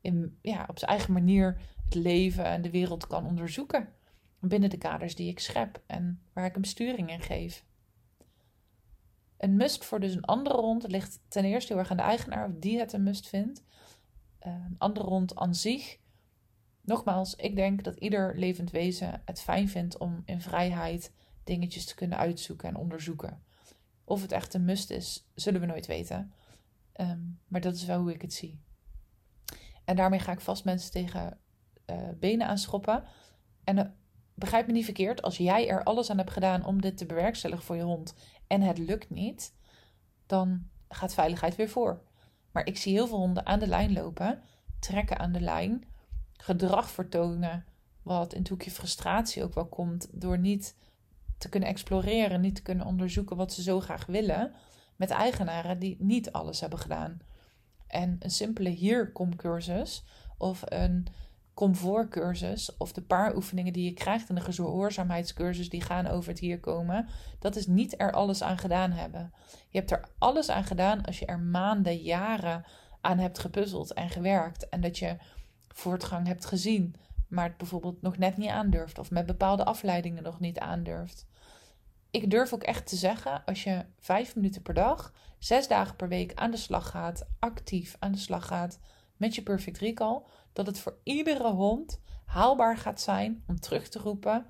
in, 0.00 0.38
ja, 0.42 0.66
op 0.68 0.78
zijn 0.78 0.90
eigen 0.90 1.12
manier 1.12 1.60
het 1.84 1.94
leven 1.94 2.44
en 2.44 2.62
de 2.62 2.70
wereld 2.70 3.06
kan 3.06 3.26
onderzoeken 3.26 3.88
binnen 4.48 4.70
de 4.70 4.78
kaders 4.78 5.14
die 5.14 5.30
ik 5.30 5.38
schep 5.38 5.82
en 5.86 6.22
waar 6.32 6.44
ik 6.44 6.54
hem 6.54 6.64
sturing 6.64 7.10
in 7.10 7.20
geef. 7.20 7.64
Een 9.36 9.56
must 9.56 9.84
voor 9.84 10.00
dus 10.00 10.14
een 10.14 10.24
andere 10.24 10.56
hond 10.56 10.90
ligt 10.90 11.20
ten 11.28 11.44
eerste 11.44 11.72
heel 11.72 11.82
erg 11.82 11.90
aan 11.90 11.96
de 11.96 12.02
eigenaar 12.02 12.48
of 12.48 12.54
die 12.58 12.78
het 12.78 12.92
een 12.92 13.02
must 13.02 13.28
vindt. 13.28 13.64
Eh, 14.38 14.52
een 14.52 14.78
andere 14.78 15.06
hond 15.06 15.36
aan 15.36 15.54
zich. 15.54 15.98
Nogmaals, 16.80 17.34
ik 17.34 17.56
denk 17.56 17.84
dat 17.84 17.96
ieder 17.96 18.38
levend 18.38 18.70
wezen 18.70 19.22
het 19.24 19.40
fijn 19.40 19.68
vindt 19.68 19.98
om 19.98 20.22
in 20.24 20.40
vrijheid 20.40 21.12
dingetjes 21.44 21.84
te 21.84 21.94
kunnen 21.94 22.18
uitzoeken 22.18 22.68
en 22.68 22.76
onderzoeken. 22.76 23.42
Of 24.04 24.22
het 24.22 24.32
echt 24.32 24.54
een 24.54 24.64
must 24.64 24.90
is, 24.90 25.26
zullen 25.34 25.60
we 25.60 25.66
nooit 25.66 25.86
weten. 25.86 26.32
Ehm, 26.92 27.20
maar 27.48 27.60
dat 27.60 27.74
is 27.74 27.84
wel 27.84 28.00
hoe 28.00 28.12
ik 28.12 28.22
het 28.22 28.32
zie. 28.32 28.60
En 29.84 29.96
daarmee 29.96 30.18
ga 30.18 30.32
ik 30.32 30.40
vast 30.40 30.64
mensen 30.64 30.90
tegen 30.90 31.38
uh, 31.86 32.08
benen 32.18 32.46
aanschoppen. 32.46 33.04
En 33.64 33.76
uh, 33.76 33.84
begrijp 34.34 34.66
me 34.66 34.72
niet 34.72 34.84
verkeerd, 34.84 35.22
als 35.22 35.36
jij 35.36 35.68
er 35.68 35.82
alles 35.82 36.10
aan 36.10 36.18
hebt 36.18 36.30
gedaan 36.30 36.64
om 36.64 36.80
dit 36.80 36.96
te 36.96 37.06
bewerkstelligen 37.06 37.64
voor 37.64 37.76
je 37.76 37.82
hond 37.82 38.14
en 38.46 38.60
het 38.60 38.78
lukt 38.78 39.10
niet, 39.10 39.54
dan 40.26 40.68
gaat 40.88 41.14
veiligheid 41.14 41.56
weer 41.56 41.68
voor. 41.68 42.02
Maar 42.52 42.66
ik 42.66 42.76
zie 42.76 42.92
heel 42.92 43.06
veel 43.06 43.18
honden 43.18 43.46
aan 43.46 43.58
de 43.58 43.66
lijn 43.66 43.92
lopen, 43.92 44.42
trekken 44.78 45.18
aan 45.18 45.32
de 45.32 45.40
lijn, 45.40 45.84
gedrag 46.32 46.90
vertonen, 46.90 47.64
wat 48.02 48.32
in 48.32 48.38
het 48.38 48.48
hoekje 48.48 48.70
frustratie 48.70 49.42
ook 49.44 49.54
wel 49.54 49.68
komt, 49.68 50.08
door 50.12 50.38
niet 50.38 50.76
te 51.44 51.50
kunnen 51.50 51.68
exploreren, 51.68 52.40
niet 52.40 52.54
te 52.54 52.62
kunnen 52.62 52.86
onderzoeken 52.86 53.36
wat 53.36 53.52
ze 53.52 53.62
zo 53.62 53.80
graag 53.80 54.06
willen, 54.06 54.52
met 54.96 55.10
eigenaren 55.10 55.78
die 55.78 55.96
niet 55.98 56.32
alles 56.32 56.60
hebben 56.60 56.78
gedaan. 56.78 57.18
En 57.86 58.16
een 58.18 58.30
simpele 58.30 58.68
hierkomcursus 58.68 60.04
of 60.38 60.62
een 60.64 61.06
comfortcursus 61.54 62.76
of 62.76 62.92
de 62.92 63.02
paar 63.02 63.36
oefeningen 63.36 63.72
die 63.72 63.84
je 63.84 63.92
krijgt 63.92 64.28
in 64.28 64.34
de 64.34 64.40
gehoorzaamheidscursus 64.40 65.68
die 65.68 65.82
gaan 65.82 66.06
over 66.06 66.30
het 66.30 66.38
hier 66.38 66.60
komen, 66.60 67.08
dat 67.38 67.56
is 67.56 67.66
niet 67.66 68.00
er 68.00 68.12
alles 68.12 68.42
aan 68.42 68.58
gedaan 68.58 68.90
hebben. 68.90 69.32
Je 69.68 69.78
hebt 69.78 69.90
er 69.90 70.08
alles 70.18 70.50
aan 70.50 70.64
gedaan 70.64 71.04
als 71.04 71.18
je 71.18 71.26
er 71.26 71.40
maanden, 71.40 71.96
jaren 71.96 72.64
aan 73.00 73.18
hebt 73.18 73.38
gepuzzeld 73.38 73.92
en 73.92 74.10
gewerkt 74.10 74.68
en 74.68 74.80
dat 74.80 74.98
je 74.98 75.16
voortgang 75.68 76.26
hebt 76.26 76.44
gezien, 76.44 76.94
maar 77.28 77.48
het 77.48 77.56
bijvoorbeeld 77.56 78.02
nog 78.02 78.18
net 78.18 78.36
niet 78.36 78.50
aandurft 78.50 78.98
of 78.98 79.10
met 79.10 79.26
bepaalde 79.26 79.64
afleidingen 79.64 80.22
nog 80.22 80.40
niet 80.40 80.58
aandurft. 80.58 81.26
Ik 82.14 82.30
durf 82.30 82.52
ook 82.52 82.62
echt 82.62 82.86
te 82.86 82.96
zeggen, 82.96 83.44
als 83.44 83.64
je 83.64 83.84
vijf 83.98 84.34
minuten 84.34 84.62
per 84.62 84.74
dag, 84.74 85.12
zes 85.38 85.68
dagen 85.68 85.96
per 85.96 86.08
week 86.08 86.34
aan 86.34 86.50
de 86.50 86.56
slag 86.56 86.90
gaat, 86.90 87.26
actief 87.38 87.96
aan 87.98 88.12
de 88.12 88.18
slag 88.18 88.46
gaat 88.46 88.78
met 89.16 89.34
je 89.34 89.42
Perfect 89.42 89.78
Recall, 89.78 90.22
dat 90.52 90.66
het 90.66 90.78
voor 90.78 90.98
iedere 91.02 91.50
hond 91.50 92.00
haalbaar 92.24 92.76
gaat 92.76 93.00
zijn 93.00 93.44
om 93.46 93.60
terug 93.60 93.88
te 93.88 93.98
roepen. 93.98 94.46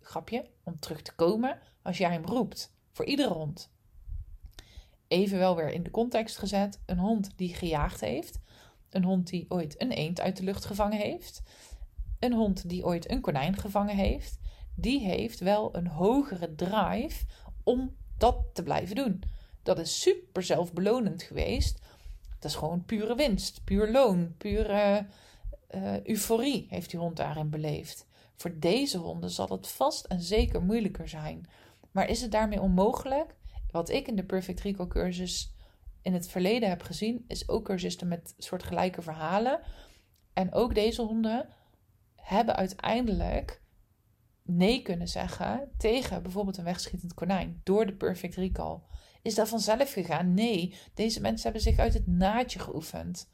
Grapje, 0.00 0.44
om 0.64 0.78
terug 0.78 1.02
te 1.02 1.14
komen 1.14 1.58
als 1.82 1.98
jij 1.98 2.10
hem 2.10 2.24
roept. 2.24 2.72
Voor 2.92 3.04
iedere 3.04 3.32
hond. 3.32 3.70
Evenwel 5.08 5.56
weer 5.56 5.70
in 5.70 5.82
de 5.82 5.90
context 5.90 6.38
gezet: 6.38 6.80
een 6.86 6.98
hond 6.98 7.30
die 7.36 7.54
gejaagd 7.54 8.00
heeft, 8.00 8.38
een 8.90 9.04
hond 9.04 9.28
die 9.28 9.46
ooit 9.48 9.80
een 9.82 9.92
eend 9.92 10.20
uit 10.20 10.36
de 10.36 10.44
lucht 10.44 10.64
gevangen 10.64 10.98
heeft, 10.98 11.42
een 12.18 12.32
hond 12.32 12.68
die 12.68 12.84
ooit 12.84 13.10
een 13.10 13.20
konijn 13.20 13.56
gevangen 13.56 13.96
heeft, 13.96 14.38
die 14.76 15.00
heeft 15.00 15.40
wel 15.40 15.76
een 15.76 15.86
hogere 15.86 16.54
drive 16.54 17.24
om 17.62 17.96
dat 18.18 18.36
te 18.52 18.62
blijven 18.62 18.96
doen. 18.96 19.22
Dat 19.62 19.78
is 19.78 20.00
super 20.00 20.42
zelfbelonend 20.42 21.22
geweest. 21.22 21.80
Dat 22.38 22.50
is 22.50 22.56
gewoon 22.56 22.84
pure 22.84 23.14
winst, 23.14 23.64
puur 23.64 23.90
loon, 23.90 24.34
pure 24.36 25.06
uh, 25.70 26.04
euforie 26.04 26.66
heeft 26.70 26.90
die 26.90 27.00
hond 27.00 27.16
daarin 27.16 27.50
beleefd. 27.50 28.06
Voor 28.36 28.58
deze 28.58 28.98
honden 28.98 29.30
zal 29.30 29.48
het 29.48 29.68
vast 29.68 30.04
en 30.04 30.20
zeker 30.20 30.62
moeilijker 30.62 31.08
zijn. 31.08 31.48
Maar 31.90 32.08
is 32.08 32.22
het 32.22 32.32
daarmee 32.32 32.60
onmogelijk? 32.60 33.34
Wat 33.70 33.88
ik 33.88 34.08
in 34.08 34.16
de 34.16 34.24
Perfect 34.24 34.60
Recall 34.60 34.86
cursus 34.86 35.54
in 36.02 36.12
het 36.12 36.28
verleden 36.28 36.68
heb 36.68 36.82
gezien, 36.82 37.24
is 37.28 37.48
ook 37.48 37.64
cursisten 37.64 38.08
met 38.08 38.34
soortgelijke 38.38 39.02
verhalen. 39.02 39.60
En 40.32 40.52
ook 40.52 40.74
deze 40.74 41.02
honden 41.02 41.48
hebben 42.14 42.56
uiteindelijk 42.56 43.60
nee 44.46 44.82
kunnen 44.82 45.08
zeggen 45.08 45.68
tegen 45.76 46.22
bijvoorbeeld 46.22 46.56
een 46.56 46.64
wegschietend 46.64 47.14
konijn 47.14 47.60
door 47.62 47.86
de 47.86 47.92
Perfect 47.92 48.34
Recall. 48.34 48.78
Is 49.22 49.34
dat 49.34 49.48
vanzelf 49.48 49.92
gegaan? 49.92 50.34
Nee, 50.34 50.74
deze 50.94 51.20
mensen 51.20 51.42
hebben 51.42 51.62
zich 51.62 51.78
uit 51.78 51.94
het 51.94 52.06
naadje 52.06 52.58
geoefend. 52.58 53.28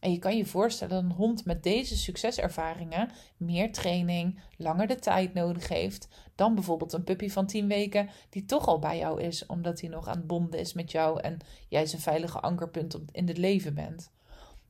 En 0.00 0.12
je 0.12 0.18
kan 0.18 0.36
je 0.36 0.46
voorstellen 0.46 0.94
dat 0.94 1.04
een 1.04 1.16
hond 1.16 1.44
met 1.44 1.62
deze 1.62 1.96
succeservaringen 1.96 3.10
meer 3.36 3.72
training, 3.72 4.40
langer 4.56 4.86
de 4.86 4.98
tijd 4.98 5.34
nodig 5.34 5.68
heeft 5.68 6.08
dan 6.34 6.54
bijvoorbeeld 6.54 6.92
een 6.92 7.04
puppy 7.04 7.28
van 7.28 7.46
10 7.46 7.68
weken 7.68 8.08
die 8.30 8.44
toch 8.44 8.66
al 8.66 8.78
bij 8.78 8.98
jou 8.98 9.22
is 9.22 9.46
omdat 9.46 9.80
hij 9.80 9.90
nog 9.90 10.08
aan 10.08 10.16
het 10.16 10.26
bonden 10.26 10.60
is 10.60 10.72
met 10.72 10.90
jou 10.90 11.20
en 11.20 11.38
jij 11.68 11.86
zijn 11.86 12.02
veilige 12.02 12.40
ankerpunt 12.40 12.98
in 13.12 13.28
het 13.28 13.38
leven 13.38 13.74
bent. 13.74 14.10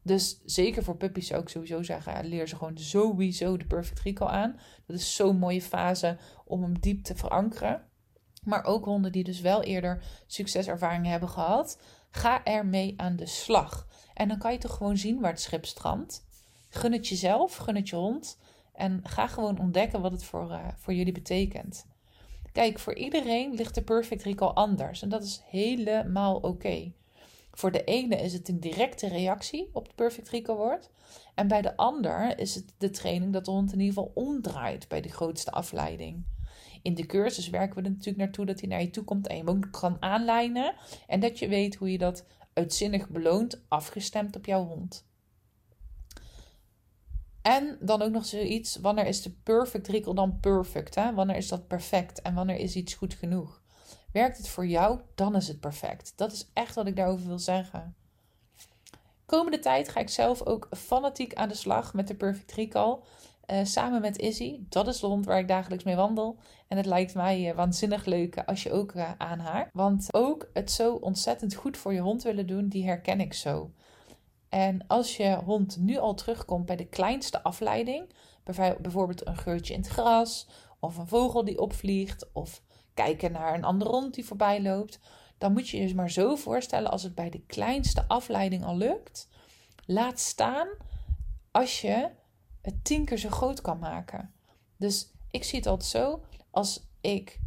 Dus 0.02 0.40
zeker 0.44 0.82
voor 0.82 0.96
puppies 0.96 1.26
zou 1.26 1.42
ik 1.42 1.48
sowieso 1.48 1.82
zeggen, 1.82 2.26
leer 2.26 2.48
ze 2.48 2.56
gewoon 2.56 2.78
sowieso 2.78 3.56
de 3.56 3.64
Perfect 3.64 4.00
Recall 4.00 4.28
aan. 4.28 4.58
Dat 4.86 4.96
is 4.96 5.14
zo'n 5.14 5.38
mooie 5.38 5.62
fase 5.62 6.18
om 6.44 6.62
hem 6.62 6.80
diep 6.80 7.04
te 7.04 7.16
verankeren. 7.16 7.88
Maar 8.42 8.64
ook 8.64 8.84
honden 8.84 9.12
die 9.12 9.24
dus 9.24 9.40
wel 9.40 9.62
eerder 9.62 10.02
succeservaringen 10.26 11.10
hebben 11.10 11.28
gehad, 11.28 11.80
ga 12.10 12.44
ermee 12.44 12.94
aan 12.96 13.16
de 13.16 13.26
slag. 13.26 13.86
En 14.14 14.28
dan 14.28 14.38
kan 14.38 14.52
je 14.52 14.58
toch 14.58 14.76
gewoon 14.76 14.96
zien 14.96 15.20
waar 15.20 15.30
het 15.30 15.40
schip 15.40 15.64
strandt. 15.64 16.26
Gun 16.68 16.92
het 16.92 17.08
jezelf, 17.08 17.56
gun 17.56 17.76
het 17.76 17.88
je 17.88 17.96
hond. 17.96 18.38
En 18.72 19.00
ga 19.02 19.26
gewoon 19.26 19.60
ontdekken 19.60 20.00
wat 20.00 20.12
het 20.12 20.24
voor, 20.24 20.50
uh, 20.50 20.68
voor 20.76 20.94
jullie 20.94 21.12
betekent. 21.12 21.86
Kijk, 22.52 22.78
voor 22.78 22.94
iedereen 22.94 23.54
ligt 23.54 23.74
de 23.74 23.82
Perfect 23.82 24.22
Recall 24.22 24.48
anders. 24.48 25.02
En 25.02 25.08
dat 25.08 25.22
is 25.22 25.42
helemaal 25.46 26.36
oké. 26.36 26.92
Voor 27.52 27.72
de 27.72 27.84
ene 27.84 28.16
is 28.16 28.32
het 28.32 28.48
een 28.48 28.60
directe 28.60 29.08
reactie 29.08 29.70
op 29.72 29.86
het 29.86 29.94
Perfect 29.94 30.28
Recall 30.28 30.56
woord. 30.56 30.90
En 31.34 31.48
bij 31.48 31.62
de 31.62 31.76
ander 31.76 32.38
is 32.38 32.54
het 32.54 32.74
de 32.78 32.90
training 32.90 33.32
dat 33.32 33.44
de 33.44 33.50
hond 33.50 33.72
in 33.72 33.80
ieder 33.80 33.94
geval 33.94 34.12
omdraait 34.14 34.88
bij 34.88 35.00
de 35.00 35.08
grootste 35.08 35.50
afleiding. 35.50 36.24
In 36.82 36.94
de 36.94 37.06
cursus 37.06 37.48
werken 37.48 37.76
we 37.76 37.82
er 37.82 37.90
natuurlijk 37.90 38.16
naartoe 38.16 38.46
dat 38.46 38.60
hij 38.60 38.68
naar 38.68 38.80
je 38.80 38.90
toe 38.90 39.04
komt 39.04 39.26
en 39.26 39.36
je 39.36 39.42
hem 39.42 39.56
ook 39.56 39.68
kan 39.70 39.96
aanlijnen. 40.00 40.74
En 41.06 41.20
dat 41.20 41.38
je 41.38 41.48
weet 41.48 41.74
hoe 41.74 41.92
je 41.92 41.98
dat 41.98 42.24
uitzinnig 42.52 43.08
beloont, 43.08 43.64
afgestemd 43.68 44.36
op 44.36 44.46
jouw 44.46 44.66
hond. 44.66 45.08
En 47.42 47.78
dan 47.80 48.02
ook 48.02 48.10
nog 48.10 48.26
zoiets, 48.26 48.76
wanneer 48.76 49.06
is 49.06 49.22
de 49.22 49.30
perfect 49.30 49.88
recall 49.88 50.14
dan 50.14 50.40
perfect? 50.40 50.94
Hè? 50.94 51.14
Wanneer 51.14 51.36
is 51.36 51.48
dat 51.48 51.66
perfect 51.66 52.22
en 52.22 52.34
wanneer 52.34 52.58
is 52.58 52.76
iets 52.76 52.94
goed 52.94 53.14
genoeg? 53.14 53.59
Werkt 54.12 54.36
het 54.36 54.48
voor 54.48 54.66
jou, 54.66 55.00
dan 55.14 55.36
is 55.36 55.48
het 55.48 55.60
perfect. 55.60 56.12
Dat 56.16 56.32
is 56.32 56.50
echt 56.52 56.74
wat 56.74 56.86
ik 56.86 56.96
daarover 56.96 57.26
wil 57.26 57.38
zeggen. 57.38 57.94
Komende 59.26 59.58
tijd 59.58 59.88
ga 59.88 60.00
ik 60.00 60.08
zelf 60.08 60.42
ook 60.42 60.68
fanatiek 60.70 61.34
aan 61.34 61.48
de 61.48 61.54
slag 61.54 61.94
met 61.94 62.08
de 62.08 62.14
Perfect 62.14 62.52
Recall. 62.52 62.98
Uh, 63.50 63.64
samen 63.64 64.00
met 64.00 64.18
Izzy. 64.18 64.60
Dat 64.68 64.88
is 64.88 65.00
de 65.00 65.06
hond 65.06 65.26
waar 65.26 65.38
ik 65.38 65.48
dagelijks 65.48 65.84
mee 65.84 65.96
wandel. 65.96 66.38
En 66.68 66.76
het 66.76 66.86
lijkt 66.86 67.14
mij 67.14 67.48
uh, 67.48 67.54
waanzinnig 67.54 68.04
leuk 68.04 68.38
als 68.38 68.62
je 68.62 68.72
ook 68.72 68.92
uh, 68.92 69.10
aan 69.18 69.38
haar. 69.38 69.70
Want 69.72 70.14
ook 70.14 70.50
het 70.52 70.70
zo 70.70 70.94
ontzettend 70.94 71.54
goed 71.54 71.76
voor 71.76 71.92
je 71.92 72.00
hond 72.00 72.22
willen 72.22 72.46
doen, 72.46 72.68
die 72.68 72.84
herken 72.84 73.20
ik 73.20 73.34
zo. 73.34 73.70
En 74.48 74.86
als 74.86 75.16
je 75.16 75.36
hond 75.44 75.76
nu 75.76 75.98
al 75.98 76.14
terugkomt 76.14 76.66
bij 76.66 76.76
de 76.76 76.86
kleinste 76.86 77.42
afleiding, 77.42 78.12
bijvoorbeeld 78.80 79.26
een 79.26 79.36
geurtje 79.36 79.74
in 79.74 79.80
het 79.80 79.88
gras, 79.88 80.48
of 80.80 80.96
een 80.96 81.08
vogel 81.08 81.44
die 81.44 81.58
opvliegt, 81.58 82.32
of 82.32 82.62
kijken 82.94 83.32
naar 83.32 83.54
een 83.54 83.64
andere 83.64 83.90
hond 83.90 84.14
die 84.14 84.24
voorbij 84.24 84.62
loopt, 84.62 84.98
dan 85.38 85.52
moet 85.52 85.68
je 85.68 85.76
je 85.76 85.82
dus 85.82 85.92
maar 85.92 86.10
zo 86.10 86.36
voorstellen 86.36 86.90
als 86.90 87.02
het 87.02 87.14
bij 87.14 87.30
de 87.30 87.42
kleinste 87.46 88.04
afleiding 88.08 88.64
al 88.64 88.76
lukt. 88.76 89.28
Laat 89.86 90.20
staan 90.20 90.68
als 91.50 91.80
je 91.80 92.10
het 92.60 92.84
tien 92.84 93.04
keer 93.04 93.18
zo 93.18 93.28
groot 93.28 93.60
kan 93.60 93.78
maken. 93.78 94.32
Dus 94.76 95.12
ik 95.30 95.44
zie 95.44 95.58
het 95.58 95.66
altijd 95.66 95.90
zo, 95.90 96.24
als 96.50 96.86
ik, 97.00 97.40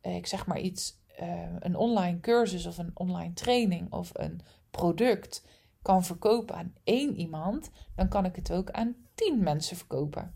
eh, 0.00 0.16
ik 0.16 0.26
zeg 0.26 0.46
maar 0.46 0.60
iets, 0.60 1.00
uh, 1.20 1.56
een 1.58 1.76
online 1.76 2.20
cursus 2.20 2.66
of 2.66 2.78
een 2.78 2.90
online 2.94 3.32
training 3.32 3.92
of 3.92 4.10
een 4.12 4.40
product 4.70 5.44
kan 5.82 6.04
verkopen 6.04 6.54
aan 6.54 6.74
één 6.84 7.16
iemand, 7.16 7.70
dan 7.94 8.08
kan 8.08 8.24
ik 8.24 8.36
het 8.36 8.52
ook 8.52 8.70
aan 8.70 8.96
tien 9.14 9.42
mensen 9.42 9.76
verkopen. 9.76 10.34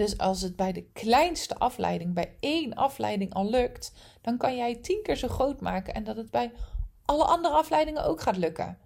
Dus 0.00 0.18
als 0.18 0.42
het 0.42 0.56
bij 0.56 0.72
de 0.72 0.82
kleinste 0.82 1.58
afleiding, 1.58 2.14
bij 2.14 2.36
één 2.40 2.74
afleiding 2.74 3.34
al 3.34 3.50
lukt, 3.50 3.92
dan 4.20 4.36
kan 4.36 4.56
jij 4.56 4.74
tien 4.74 5.02
keer 5.02 5.16
zo 5.16 5.28
groot 5.28 5.60
maken 5.60 5.94
en 5.94 6.04
dat 6.04 6.16
het 6.16 6.30
bij 6.30 6.52
alle 7.04 7.24
andere 7.24 7.54
afleidingen 7.54 8.04
ook 8.04 8.20
gaat 8.20 8.36
lukken. 8.36 8.78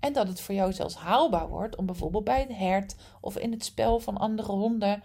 En 0.00 0.12
dat 0.12 0.28
het 0.28 0.40
voor 0.40 0.54
jou 0.54 0.72
zelfs 0.72 0.94
haalbaar 0.94 1.48
wordt 1.48 1.76
om 1.76 1.86
bijvoorbeeld 1.86 2.24
bij 2.24 2.40
het 2.40 2.56
hert 2.56 2.96
of 3.20 3.36
in 3.36 3.52
het 3.52 3.64
spel 3.64 4.00
van 4.00 4.16
andere 4.16 4.52
honden 4.52 5.02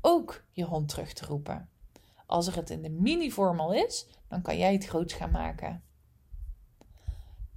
ook 0.00 0.44
je 0.52 0.64
hond 0.64 0.88
terug 0.88 1.12
te 1.12 1.26
roepen. 1.26 1.68
Als 2.26 2.46
er 2.46 2.56
het 2.56 2.70
in 2.70 2.82
de 2.82 2.90
mini-vorm 2.90 3.60
al 3.60 3.72
is, 3.72 4.06
dan 4.28 4.42
kan 4.42 4.58
jij 4.58 4.72
het 4.72 4.86
groots 4.86 5.14
gaan 5.14 5.30
maken. 5.30 5.82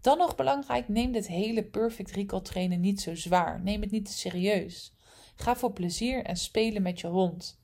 Dan 0.01 0.17
nog 0.17 0.35
belangrijk, 0.35 0.87
neem 0.87 1.11
dit 1.11 1.27
hele 1.27 1.63
perfect 1.63 2.11
recall 2.11 2.41
trainen 2.41 2.79
niet 2.79 3.01
zo 3.01 3.15
zwaar. 3.15 3.61
Neem 3.61 3.81
het 3.81 3.91
niet 3.91 4.05
te 4.05 4.13
serieus. 4.13 4.94
Ga 5.35 5.55
voor 5.55 5.71
plezier 5.71 6.23
en 6.23 6.35
spelen 6.35 6.81
met 6.81 6.99
je 6.99 7.07
hond. 7.07 7.59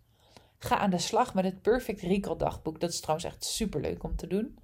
Ga 0.57 0.77
aan 0.77 0.89
de 0.89 0.97
slag 0.97 1.33
met 1.33 1.43
het 1.43 1.61
Perfect 1.61 2.01
Recall 2.01 2.37
dagboek. 2.37 2.79
Dat 2.79 2.89
is 2.89 2.99
trouwens 2.99 3.25
echt 3.27 3.45
super 3.45 3.81
leuk 3.81 4.03
om 4.03 4.15
te 4.15 4.27
doen. 4.27 4.57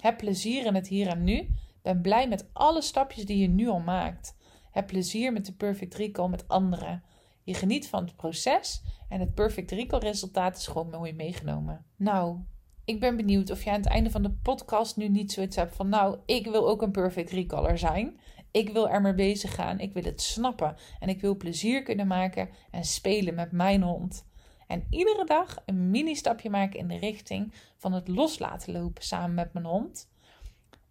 Heb 0.00 0.16
plezier 0.16 0.66
in 0.66 0.74
het 0.74 0.88
hier 0.88 1.06
en 1.06 1.24
nu. 1.24 1.48
Ben 1.82 2.00
blij 2.00 2.28
met 2.28 2.48
alle 2.52 2.82
stapjes 2.82 3.24
die 3.24 3.38
je 3.38 3.48
nu 3.48 3.68
al 3.68 3.80
maakt. 3.80 4.36
Heb 4.70 4.86
plezier 4.86 5.32
met 5.32 5.46
de 5.46 5.52
Perfect 5.52 5.94
Recall 5.94 6.28
met 6.28 6.48
anderen. 6.48 7.02
Je 7.42 7.54
geniet 7.54 7.88
van 7.88 8.04
het 8.04 8.16
proces 8.16 8.82
en 9.08 9.20
het 9.20 9.34
Perfect 9.34 9.70
Recall 9.70 9.98
resultaat 9.98 10.56
is 10.56 10.66
gewoon 10.66 10.90
mooi 10.90 11.12
meegenomen. 11.12 11.84
Nou, 11.96 12.38
ik 12.84 13.00
ben 13.00 13.16
benieuwd 13.16 13.50
of 13.50 13.64
je 13.64 13.70
aan 13.70 13.80
het 13.80 13.88
einde 13.88 14.10
van 14.10 14.22
de 14.22 14.30
podcast 14.42 14.96
nu 14.96 15.08
niet 15.08 15.32
zoiets 15.32 15.56
hebt 15.56 15.76
van... 15.76 15.88
nou, 15.88 16.18
ik 16.26 16.46
wil 16.46 16.68
ook 16.68 16.82
een 16.82 16.90
Perfect 16.90 17.30
Recaller 17.30 17.78
zijn. 17.78 18.20
Ik 18.50 18.70
wil 18.70 18.88
er 18.88 19.00
mee 19.00 19.14
bezig 19.14 19.54
gaan. 19.54 19.78
Ik 19.78 19.92
wil 19.92 20.02
het 20.02 20.22
snappen. 20.22 20.76
En 21.00 21.08
ik 21.08 21.20
wil 21.20 21.36
plezier 21.36 21.82
kunnen 21.82 22.06
maken 22.06 22.48
en 22.70 22.84
spelen 22.84 23.34
met 23.34 23.52
mijn 23.52 23.82
hond. 23.82 24.28
En 24.66 24.86
iedere 24.90 25.24
dag 25.24 25.62
een 25.66 25.90
mini-stapje 25.90 26.50
maken 26.50 26.78
in 26.78 26.88
de 26.88 26.98
richting 26.98 27.52
van 27.76 27.92
het 27.92 28.08
loslaten 28.08 28.72
lopen 28.72 29.02
samen 29.02 29.34
met 29.34 29.52
mijn 29.52 29.64
hond. 29.64 30.08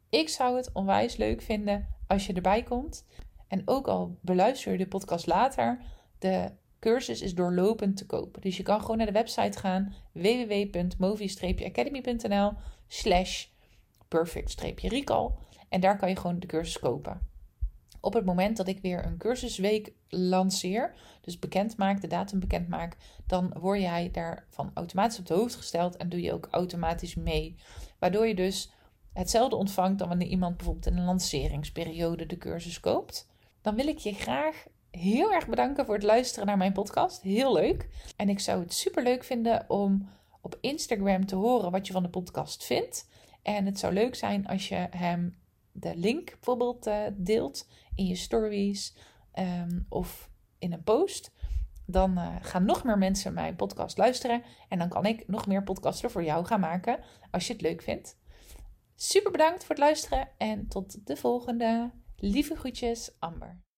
Ik 0.09 0.29
zou 0.29 0.55
het 0.55 0.69
onwijs 0.73 1.15
leuk 1.15 1.41
vinden 1.41 1.87
als 2.07 2.25
je 2.25 2.33
erbij 2.33 2.63
komt. 2.63 3.05
En 3.47 3.61
ook 3.65 3.87
al 3.87 4.17
beluister 4.21 4.71
je 4.71 4.77
de 4.77 4.87
podcast 4.87 5.27
later, 5.27 5.81
de 6.19 6.51
cursus 6.79 7.21
is 7.21 7.35
doorlopend 7.35 7.97
te 7.97 8.05
kopen. 8.05 8.41
Dus 8.41 8.57
je 8.57 8.63
kan 8.63 8.81
gewoon 8.81 8.97
naar 8.97 9.05
de 9.05 9.11
website 9.11 9.59
gaan 9.59 9.93
www.movi-academy.nl 10.11 12.53
slash 12.87 13.45
perfect-recall 14.07 15.29
en 15.69 15.81
daar 15.81 15.97
kan 15.97 16.09
je 16.09 16.15
gewoon 16.15 16.39
de 16.39 16.47
cursus 16.47 16.79
kopen. 16.79 17.27
Op 18.01 18.13
het 18.13 18.25
moment 18.25 18.57
dat 18.57 18.67
ik 18.67 18.79
weer 18.81 19.05
een 19.05 19.17
cursusweek 19.17 19.93
lanceer, 20.09 20.93
dus 21.21 21.39
bekend 21.39 21.77
maak, 21.77 22.01
de 22.01 22.07
datum 22.07 22.39
bekend 22.39 22.67
maak, 22.67 22.95
dan 23.27 23.53
word 23.59 23.79
jij 23.79 24.11
daarvan 24.11 24.71
automatisch 24.73 25.19
op 25.19 25.25
de 25.25 25.33
hoogte 25.33 25.57
gesteld 25.57 25.97
en 25.97 26.09
doe 26.09 26.21
je 26.21 26.33
ook 26.33 26.47
automatisch 26.51 27.15
mee. 27.15 27.55
Waardoor 27.99 28.27
je 28.27 28.35
dus 28.35 28.71
hetzelfde 29.13 29.55
ontvangt 29.55 29.99
dan 29.99 30.07
wanneer 30.07 30.27
iemand 30.27 30.57
bijvoorbeeld 30.57 30.85
in 30.85 30.97
een 30.97 31.05
lanceringsperiode 31.05 32.25
de 32.25 32.37
cursus 32.37 32.79
koopt. 32.79 33.27
Dan 33.61 33.75
wil 33.75 33.87
ik 33.87 33.97
je 33.97 34.13
graag 34.13 34.65
heel 34.91 35.33
erg 35.33 35.47
bedanken 35.47 35.85
voor 35.85 35.93
het 35.93 36.03
luisteren 36.03 36.47
naar 36.47 36.57
mijn 36.57 36.73
podcast. 36.73 37.21
Heel 37.21 37.53
leuk. 37.53 37.89
En 38.15 38.29
ik 38.29 38.39
zou 38.39 38.61
het 38.61 38.73
super 38.73 39.03
leuk 39.03 39.23
vinden 39.23 39.65
om 39.67 40.09
op 40.41 40.57
Instagram 40.61 41.25
te 41.25 41.35
horen 41.35 41.71
wat 41.71 41.87
je 41.87 41.93
van 41.93 42.03
de 42.03 42.09
podcast 42.09 42.65
vindt. 42.65 43.07
En 43.41 43.65
het 43.65 43.79
zou 43.79 43.93
leuk 43.93 44.15
zijn 44.15 44.47
als 44.47 44.67
je 44.69 44.87
hem 44.89 45.35
de 45.71 45.95
link 45.95 46.31
bijvoorbeeld 46.31 46.87
uh, 46.87 47.03
deelt 47.13 47.67
in 47.95 48.05
je 48.05 48.15
stories 48.15 48.95
um, 49.39 49.85
of 49.89 50.29
in 50.59 50.73
een 50.73 50.83
post. 50.83 51.31
Dan 51.85 52.17
uh, 52.17 52.35
gaan 52.41 52.65
nog 52.65 52.83
meer 52.83 52.97
mensen 52.97 53.33
mijn 53.33 53.55
podcast 53.55 53.97
luisteren. 53.97 54.43
En 54.69 54.79
dan 54.79 54.89
kan 54.89 55.05
ik 55.05 55.27
nog 55.27 55.47
meer 55.47 55.63
podcasten 55.63 56.11
voor 56.11 56.23
jou 56.23 56.45
gaan 56.45 56.59
maken 56.59 56.99
als 57.31 57.47
je 57.47 57.53
het 57.53 57.61
leuk 57.61 57.81
vindt. 57.81 58.17
Super 58.95 59.31
bedankt 59.31 59.65
voor 59.65 59.75
het 59.75 59.83
luisteren 59.83 60.29
en 60.37 60.67
tot 60.67 61.07
de 61.07 61.15
volgende. 61.15 61.91
Lieve 62.15 62.55
groetjes, 62.55 63.11
Amber. 63.19 63.68